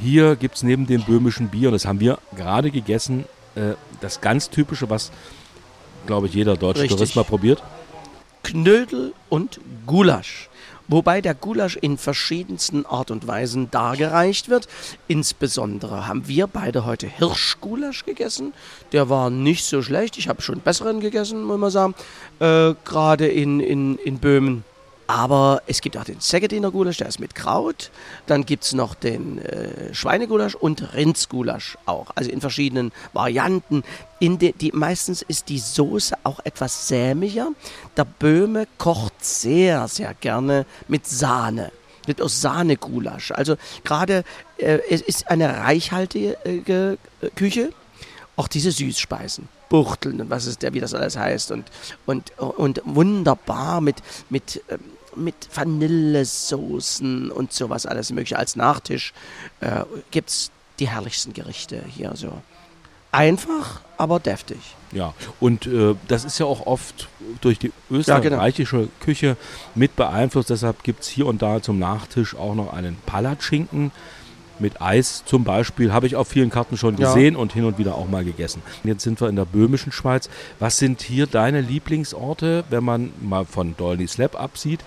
[0.00, 3.24] Hier gibt es neben dem böhmischen Bier, und das haben wir gerade gegessen,
[3.56, 5.10] äh, das ganz typische, was,
[6.06, 6.96] glaube ich, jeder deutsche Richtig.
[6.96, 7.62] Tourist mal probiert.
[8.42, 10.48] Knödel und Gulasch.
[10.88, 14.68] Wobei der Gulasch in verschiedensten Art und Weisen dargereicht wird.
[15.08, 18.52] Insbesondere haben wir beide heute Hirschgulasch gegessen.
[18.92, 20.18] Der war nicht so schlecht.
[20.18, 21.94] Ich habe schon besseren gegessen, muss man sagen.
[22.40, 24.64] Äh, Gerade in, in, in Böhmen.
[25.12, 27.90] Aber es gibt auch den Sägediner Gulasch, der ist mit Kraut.
[28.24, 32.12] Dann gibt es noch den äh, Schweinegulasch und Rindsgulasch auch.
[32.14, 33.84] Also in verschiedenen Varianten.
[34.20, 37.50] In de, die, meistens ist die Soße auch etwas sämiger.
[37.94, 41.72] Der Böhme kocht sehr, sehr gerne mit Sahne.
[42.06, 43.32] Mit aus Sahnegulasch.
[43.32, 44.24] Also gerade,
[44.56, 47.74] äh, es ist eine reichhaltige äh, Küche
[48.36, 51.66] auch diese Süßspeisen, Buchteln und was ist der, wie das alles heißt und,
[52.06, 53.96] und, und wunderbar mit,
[54.30, 54.80] mit, ähm,
[55.16, 58.38] mit Vanillesoßen und sowas alles mögliche.
[58.38, 59.12] Als Nachtisch
[59.60, 62.42] äh, gibt es die herrlichsten Gerichte hier so.
[63.12, 64.58] Einfach, aber deftig.
[64.90, 67.08] Ja, und äh, das ist ja auch oft
[67.42, 68.00] durch die genau.
[68.00, 69.36] österreichische Küche
[69.74, 70.48] mit beeinflusst.
[70.48, 73.90] Deshalb gibt es hier und da zum Nachtisch auch noch einen Palatschinken
[74.62, 77.08] mit Eis zum Beispiel, habe ich auf vielen Karten schon Ja.
[77.12, 78.62] gesehen und hin und wieder auch mal gegessen.
[78.84, 80.30] Jetzt sind wir in der böhmischen Schweiz.
[80.58, 84.80] Was sind hier deine Lieblingsorte, wenn man mal von Dolny Slap absieht?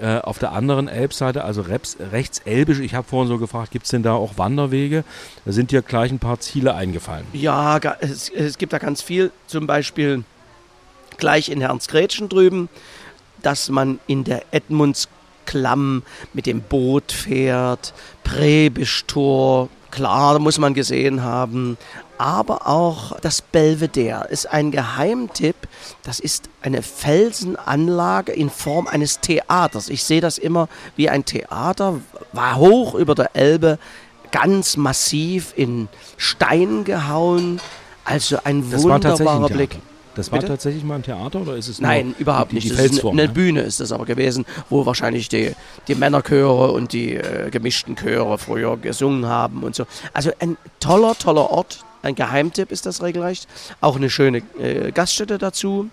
[0.00, 3.84] Äh, auf der anderen Elbseite, also Reps, rechts Elbisch, ich habe vorhin so gefragt, gibt
[3.86, 5.02] es denn da auch Wanderwege?
[5.44, 7.26] Da sind dir gleich ein paar Ziele eingefallen.
[7.32, 9.32] Ja, es, es gibt da ganz viel.
[9.48, 10.22] Zum Beispiel
[11.16, 12.68] gleich in Herrnsgrätschen drüben,
[13.42, 14.42] dass man in der
[15.48, 17.92] Edmundsklamm mit dem Boot fährt,
[18.24, 21.76] Präbischtor, klar, da muss man gesehen haben.
[22.18, 25.56] Aber auch das Belvedere ist ein Geheimtipp.
[26.02, 29.88] Das ist eine Felsenanlage in Form eines Theaters.
[29.88, 32.00] Ich sehe das immer wie ein Theater,
[32.32, 33.78] war hoch über der Elbe,
[34.32, 37.60] ganz massiv in Stein gehauen.
[38.04, 39.48] Also ein Das wunderbarer.
[39.48, 39.78] Blick.
[40.18, 40.50] Das war Bitte?
[40.50, 42.64] tatsächlich mal ein Theater oder ist es Nein, überhaupt die, nicht.
[42.64, 43.28] Die das ist eine, eine ne?
[43.28, 45.52] Bühne ist das aber gewesen, wo wahrscheinlich die,
[45.86, 49.84] die Männerchöre und die äh, gemischten Chöre früher gesungen haben und so.
[50.12, 51.84] Also ein toller, toller Ort.
[52.02, 53.46] Ein Geheimtipp ist das regelrecht.
[53.80, 55.88] Auch eine schöne äh, Gaststätte dazu.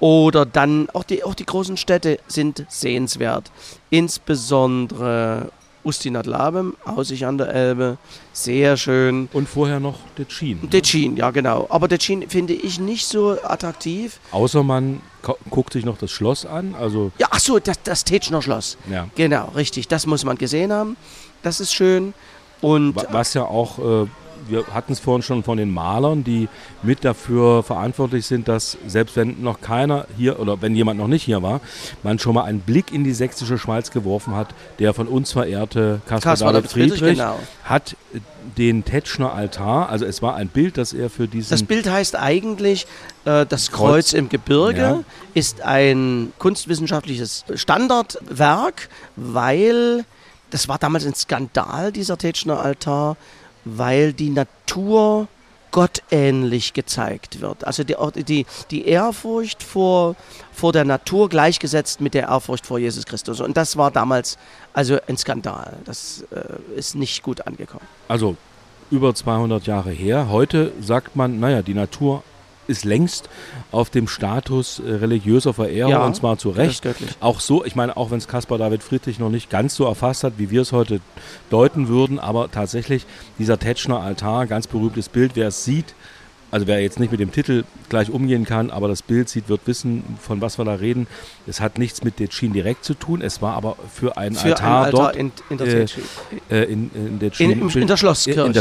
[0.00, 3.52] Oder dann auch die, auch die großen Städte sind sehenswert.
[3.90, 5.52] Insbesondere
[5.86, 7.96] Ustinat Labem, Aussicht an der Elbe,
[8.32, 9.28] sehr schön.
[9.32, 10.68] Und vorher noch Detschin.
[10.68, 11.66] Detschin, ja genau.
[11.70, 14.18] Aber Detschin finde ich nicht so attraktiv.
[14.32, 15.00] Außer man
[15.50, 16.74] guckt sich noch das Schloss an.
[16.78, 18.76] Also, Ja, ach so, das, das Tetschner Schloss.
[18.90, 19.08] ja.
[19.14, 19.88] Genau, richtig.
[19.88, 20.96] Das muss man gesehen haben.
[21.42, 22.12] Das ist schön.
[22.60, 24.06] Und Wa- Was ja auch, äh,
[24.48, 26.48] wir hatten es vorhin schon von den Malern, die
[26.82, 31.22] mit dafür verantwortlich sind, dass selbst wenn noch keiner hier oder wenn jemand noch nicht
[31.22, 31.60] hier war,
[32.02, 34.48] man schon mal einen Blick in die sächsische Schweiz geworfen hat.
[34.78, 37.38] Der von uns verehrte Kaspar David Friedrich, Friedrich genau.
[37.64, 37.96] hat
[38.56, 42.16] den Tetschner Altar, also es war ein Bild, das er für diesen Das Bild heißt
[42.16, 42.86] eigentlich,
[43.24, 43.90] äh, das Kreuz.
[43.90, 45.00] Kreuz im Gebirge Ja.
[45.34, 50.04] ist ein kunstwissenschaftliches Standardwerk, weil
[50.50, 53.16] das war damals ein Skandal, dieser Tetschner Altar,
[53.66, 55.28] weil die Natur
[55.72, 57.66] gottähnlich gezeigt wird.
[57.66, 60.16] Also die, die, die Ehrfurcht vor,
[60.50, 63.40] vor der Natur gleichgesetzt mit der Ehrfurcht vor Jesus Christus.
[63.40, 64.38] Und das war damals
[64.72, 65.76] also ein Skandal.
[65.84, 67.86] Das äh, ist nicht gut angekommen.
[68.08, 68.36] also
[68.90, 70.28] über 200 Jahre her.
[70.30, 72.22] Heute sagt man, naja, die Natur
[72.68, 73.28] ist längst
[73.72, 76.86] auf dem Status äh, religiöser Verehrung Ja, und zwar zu Recht.
[77.20, 80.24] Auch so, ich meine, auch wenn es Caspar David Friedrich noch nicht ganz so erfasst
[80.24, 81.00] hat, wie wir es heute
[81.50, 83.06] deuten würden, aber tatsächlich
[83.38, 85.94] dieser Tetschner Altar, ganz berühmtes Bild, wer es sieht,
[86.50, 89.62] also wer jetzt nicht mit dem Titel gleich umgehen kann, aber das Bild sieht, wird
[89.66, 91.06] wissen, von was wir da reden.
[91.46, 94.66] Es hat nichts mit Detschin direkt zu tun, es war aber für einen Für Altar,
[94.66, 95.86] ein Altar dort in, in der äh,
[96.50, 97.32] äh, in, in, der.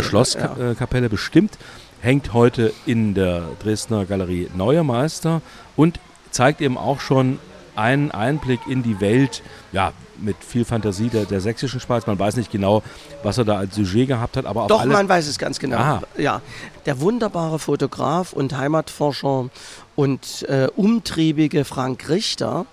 [0.03, 1.57] Schlosskapelle bestimmt,
[2.05, 5.41] hängt heute in der Dresdner Galerie Neue Meister
[5.75, 5.99] und
[6.29, 7.39] zeigt eben auch schon
[7.75, 9.41] einen Einblick in die Welt,
[9.71, 12.05] ja, mit viel Fantasie der, der sächsischen Schweiz.
[12.05, 12.83] Man weiß nicht genau,
[13.23, 15.77] was er da als Sujet gehabt hat, aber auf Doch, man weiß es ganz genau.
[15.77, 16.01] Ah.
[16.15, 16.41] Ja,
[16.85, 19.49] der wunderbare Fotograf und Heimatforscher
[19.95, 22.65] und äh, umtriebige Frank Richter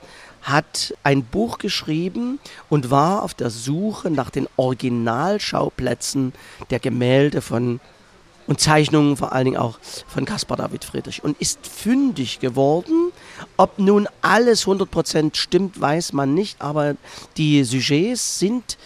[0.43, 6.35] hat ein Buch geschrieben und war auf der Suche nach den Originalschauplätzen
[6.70, 7.80] der Gemälde von
[8.47, 11.22] und Zeichnungen vor allen Dingen auch von Caspar David Friedrich.
[11.22, 13.12] Und ist fündig geworden.
[13.57, 16.97] Ob nun alles 100% stimmt, weiß man nicht, aber
[17.36, 18.76] die Sujets sind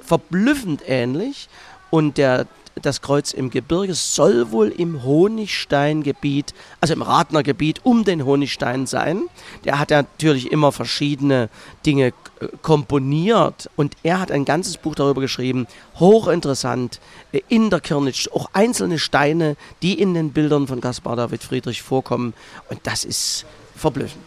[0.00, 1.48] verblüffend ähnlich.
[1.90, 2.46] Und der,
[2.82, 9.22] das Kreuz im Gebirge soll wohl im Honigsteingebiet, also im Radnergebiet um den Honigstein sein.
[9.64, 11.48] Der hat ja natürlich immer verschiedene
[11.84, 15.66] Dinge äh, komponiert und er hat ein ganzes Buch darüber geschrieben,
[15.98, 17.00] hochinteressant,
[17.32, 21.82] äh, in der Kirnitsch, auch einzelne Steine, die in den Bildern von Caspar David Friedrich
[21.82, 22.34] vorkommen
[22.68, 23.44] und das ist
[23.76, 24.24] verblüffend.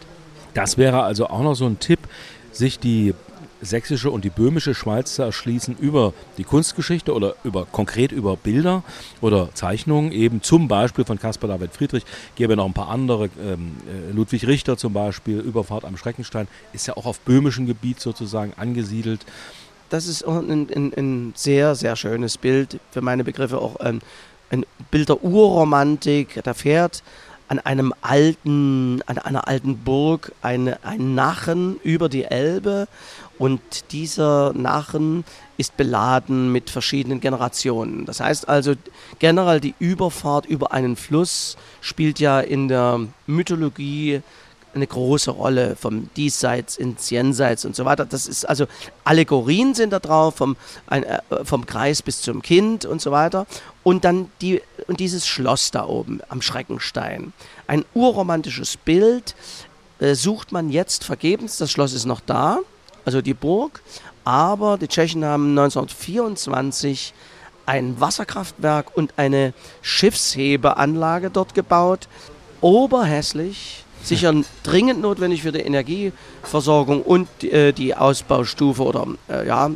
[0.54, 2.00] Das wäre also auch noch so ein Tipp,
[2.52, 3.14] sich die
[3.64, 8.82] sächsische und die böhmische Schweiz zu erschließen über die Kunstgeschichte oder über konkret über Bilder
[9.20, 12.04] oder Zeichnungen, eben zum Beispiel von Caspar David Friedrich,
[12.36, 16.86] gäbe noch ein paar andere, ähm, äh, Ludwig Richter zum Beispiel, Überfahrt am Schreckenstein, ist
[16.86, 19.24] ja auch auf böhmischem Gebiet sozusagen angesiedelt.
[19.90, 24.00] Das ist ein, ein, ein sehr, sehr schönes Bild, für meine Begriffe auch ein,
[24.50, 26.40] ein Bild der Urromantik.
[26.42, 27.02] Da fährt
[27.48, 32.88] an einem alten, an einer alten Burg eine, ein Nachen über die Elbe
[33.38, 33.60] und
[33.92, 35.24] dieser Nachen
[35.56, 38.06] ist beladen mit verschiedenen Generationen.
[38.06, 38.74] Das heißt also,
[39.18, 44.22] generell die Überfahrt über einen Fluss spielt ja in der Mythologie
[44.74, 48.04] eine große Rolle vom Diesseits ins Jenseits und so weiter.
[48.04, 48.66] Das ist also
[49.04, 50.56] Allegorien sind da drauf, vom,
[50.86, 53.46] ein, äh, vom Kreis bis zum Kind und so weiter.
[53.82, 57.32] Und dann die, und dieses Schloss da oben am Schreckenstein.
[57.66, 59.36] Ein urromantisches Bild
[60.00, 61.58] äh, sucht man jetzt vergebens.
[61.58, 62.58] Das Schloss ist noch da,
[63.04, 63.82] also die Burg.
[64.24, 67.12] Aber die Tschechen haben 1924
[67.66, 69.52] ein Wasserkraftwerk und eine
[69.82, 72.08] Schiffshebeanlage dort gebaut.
[72.60, 79.70] Oberhässlich, sicher dringend notwendig für die Energieversorgung und äh, die Ausbaustufe oder äh, ja,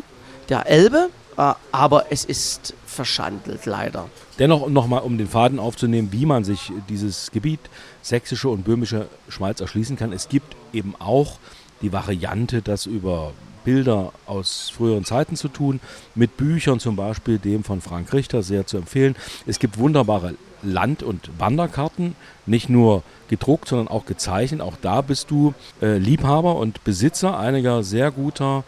[0.49, 1.11] der Elbe.
[1.37, 4.09] Äh, aber es ist verschandelt, leider.
[4.39, 7.61] Dennoch nochmal, um den Faden aufzunehmen, wie man sich dieses Gebiet
[8.03, 10.13] sächsische und böhmische Schmalz erschließen kann.
[10.13, 11.39] Es gibt eben auch
[11.83, 13.33] die Variante, das über
[13.65, 15.81] Bilder aus früheren Zeiten zu tun,
[16.15, 19.15] mit Büchern zum Beispiel, dem von Frank Richter sehr zu empfehlen.
[19.47, 22.17] Es gibt wunderbare Land- und Wanderkarten,
[22.47, 24.61] nicht nur gedruckt, sondern auch gezeichnet.
[24.61, 28.65] Auch da bist du äh, Liebhaber und Besitzer einiger sehr guter,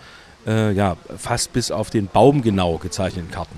[0.47, 3.57] äh, ja, fast bis auf den Baum genau gezeichneten Karten.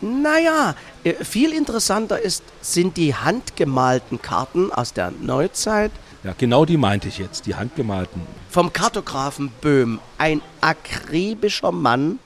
[0.00, 5.92] Naja, äh, viel interessanter ist, sind die handgemalten Karten aus der Neuzeit.
[6.24, 8.22] Ja, genau die meinte ich jetzt, die handgemalten.
[8.48, 12.18] Vom Kartografen Böhm, ein akribischer Mann.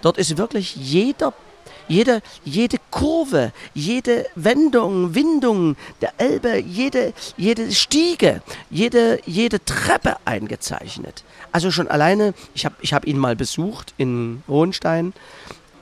[0.00, 1.32] Dort ist wirklich jeder
[1.88, 8.40] jede, jede Kurve, jede Wendung, Windung der Elbe, jede, jede Stiege,
[8.70, 11.24] jede, jede Treppe eingezeichnet.
[11.50, 15.12] Also schon alleine, ich habe ich hab ihn mal besucht in Hohenstein,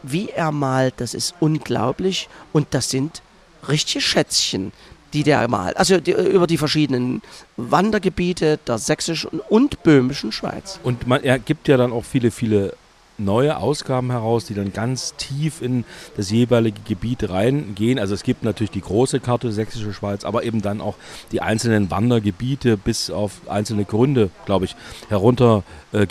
[0.03, 3.23] wie er malt, das ist unglaublich und das sind
[3.69, 4.73] richtige Schätzchen,
[5.13, 5.77] die der malt.
[5.77, 7.23] Also die, über die verschiedenen
[7.57, 10.79] Wandergebiete der sächsischen und böhmischen Schweiz.
[10.83, 12.75] Und man, er gibt ja dann auch viele, viele
[13.21, 15.85] neue Ausgaben heraus, die dann ganz tief in
[16.17, 17.99] das jeweilige Gebiet reingehen.
[17.99, 20.95] Also es gibt natürlich die große Karte Sächsische Schweiz, aber eben dann auch
[21.31, 24.75] die einzelnen Wandergebiete bis auf einzelne Gründe, glaube ich,
[25.09, 26.07] herunter äh.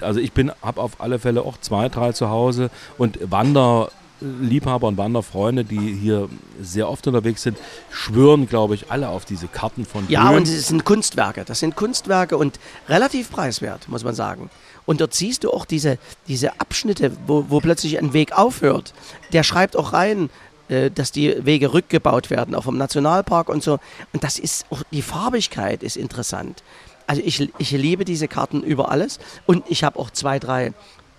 [0.00, 3.90] Also ich bin, habe auf alle Fälle auch zwei, drei zu Hause und Wander
[4.20, 6.28] Liebhaber und Wanderfreunde, die hier
[6.60, 7.58] sehr oft unterwegs sind,
[7.90, 10.38] schwören, glaube ich, alle auf diese Karten von Ja, Böhm.
[10.38, 11.44] und es sind Kunstwerke.
[11.44, 12.58] Das sind Kunstwerke und
[12.88, 14.50] relativ preiswert, muss man sagen.
[14.86, 15.98] Und dort siehst du auch diese,
[16.28, 18.94] diese Abschnitte, wo, wo plötzlich ein Weg aufhört.
[19.32, 20.30] Der schreibt auch rein,
[20.68, 23.78] äh, dass die Wege rückgebaut werden, auch vom Nationalpark und so.
[24.12, 26.62] Und das ist, auch die Farbigkeit ist interessant.
[27.06, 29.18] Also ich, ich liebe diese Karten über alles.
[29.46, 30.72] Und ich habe auch zwei, drei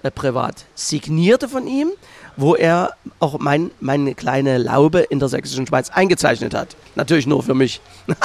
[0.04, 1.89] äh, privat signierte von ihm,
[2.38, 6.75] wo er auch mein, meine kleine Laube in der sächsischen Schweiz eingezeichnet hat.
[6.95, 7.81] Natürlich nur für mich.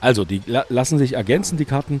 [0.00, 2.00] also, die la lassen sich ergänzen, die Karten.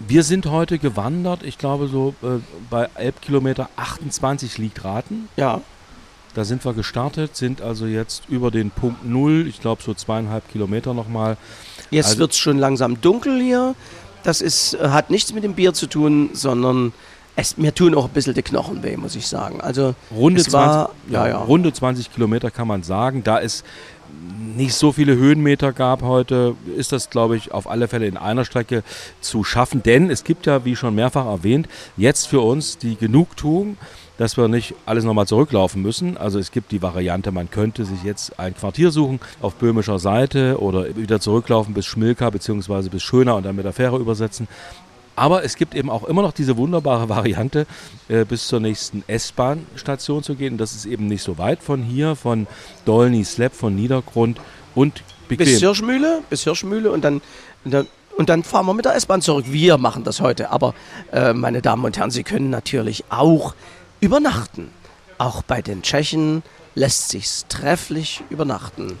[0.00, 5.28] Wir sind heute gewandert, ich glaube so äh, bei Elbkilometer 28 liegt Raten.
[5.36, 5.60] Ja.
[6.34, 10.48] Da sind wir gestartet, sind also jetzt über den Punkt Null, ich glaube so zweieinhalb
[10.50, 11.36] Kilometer nochmal.
[11.90, 13.76] Jetzt also, wird es schon langsam dunkel hier.
[14.24, 16.92] Das ist, hat nichts mit dem Bier zu tun, sondern
[17.36, 19.60] es, mir tun auch ein bisschen die Knochen weh, muss ich sagen.
[19.60, 21.38] Also Runde, 20, war, ja, ja.
[21.38, 23.24] Runde 20 Kilometer kann man sagen.
[23.24, 23.64] Da es
[24.56, 28.44] nicht so viele Höhenmeter gab heute, ist das, glaube ich, auf alle Fälle in einer
[28.44, 28.84] Strecke
[29.20, 29.82] zu schaffen.
[29.82, 33.76] Denn es gibt ja, wie schon mehrfach erwähnt, jetzt für uns die Genugtuung,
[34.16, 36.16] dass wir nicht alles nochmal zurücklaufen müssen.
[36.16, 40.60] Also es gibt die Variante, man könnte sich jetzt ein Quartier suchen auf böhmischer Seite
[40.60, 42.88] oder wieder zurücklaufen bis Schmilka bzw.
[42.90, 44.46] bis Schöner und dann mit der Fähre übersetzen.
[45.16, 47.66] Aber es gibt eben auch immer noch diese wunderbare Variante,
[48.08, 50.58] äh, bis zur nächsten S-Bahn-Station zu gehen.
[50.58, 52.46] Das ist eben nicht so weit von hier, von
[52.84, 54.40] Dolny Slap, von Niedergrund
[54.74, 55.46] und bequem.
[55.46, 57.20] Bis Hirschmühle, bis Hirschmühle und dann,
[57.64, 57.86] und dann
[58.16, 59.46] und dann fahren wir mit der S-Bahn zurück.
[59.48, 60.50] Wir machen das heute.
[60.50, 60.74] Aber,
[61.12, 63.54] äh, meine Damen und Herren, Sie können natürlich auch
[64.00, 64.70] übernachten.
[65.18, 66.42] Auch bei den Tschechen
[66.74, 68.98] lässt sich's trefflich übernachten.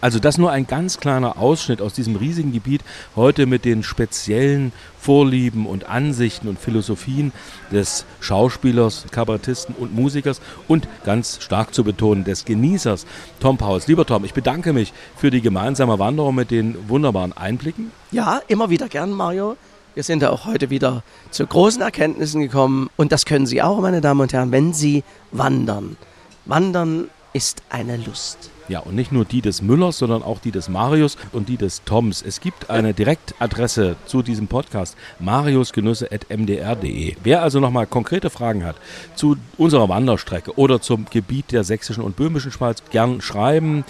[0.00, 2.82] Also das nur ein ganz kleiner Ausschnitt aus diesem riesigen Gebiet,
[3.16, 7.32] heute mit den speziellen Vorlieben und Ansichten und Philosophien
[7.72, 13.06] des Schauspielers, Kabarettisten und Musikers und ganz stark zu betonen des Genießers
[13.40, 13.88] Tom Paus.
[13.88, 17.90] Lieber Tom, ich bedanke mich für die gemeinsame Wanderung mit den wunderbaren Einblicken.
[18.12, 19.56] Ja, immer wieder gern, Mario.
[19.94, 22.88] Wir sind ja auch heute wieder zu großen Erkenntnissen gekommen.
[22.96, 25.96] Und das können Sie auch, meine Damen und Herren, wenn Sie wandern.
[26.44, 28.50] Wandern ist eine Lust.
[28.68, 31.82] Ja, und nicht nur die des Müllers, sondern auch die des Marius und die des
[31.84, 32.22] Toms.
[32.22, 37.16] Es gibt eine Direktadresse zu diesem Podcast, mariusgenüsse.mdr.de.
[37.22, 38.76] Wer also nochmal konkrete Fragen hat
[39.14, 43.84] zu unserer Wanderstrecke oder zum Gebiet der sächsischen und böhmischen Schweiz, gern schreiben.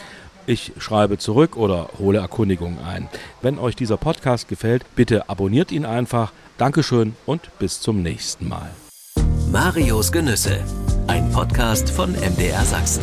[0.46, 3.08] Ich schreibe zurück oder hole Erkundigungen ein.
[3.42, 6.32] Wenn euch dieser Podcast gefällt, bitte abonniert ihn einfach.
[6.56, 8.70] Dankeschön und bis zum nächsten Mal.
[9.52, 10.58] Marios Genüsse,
[11.06, 13.02] ein Podcast von MDR Sachsen.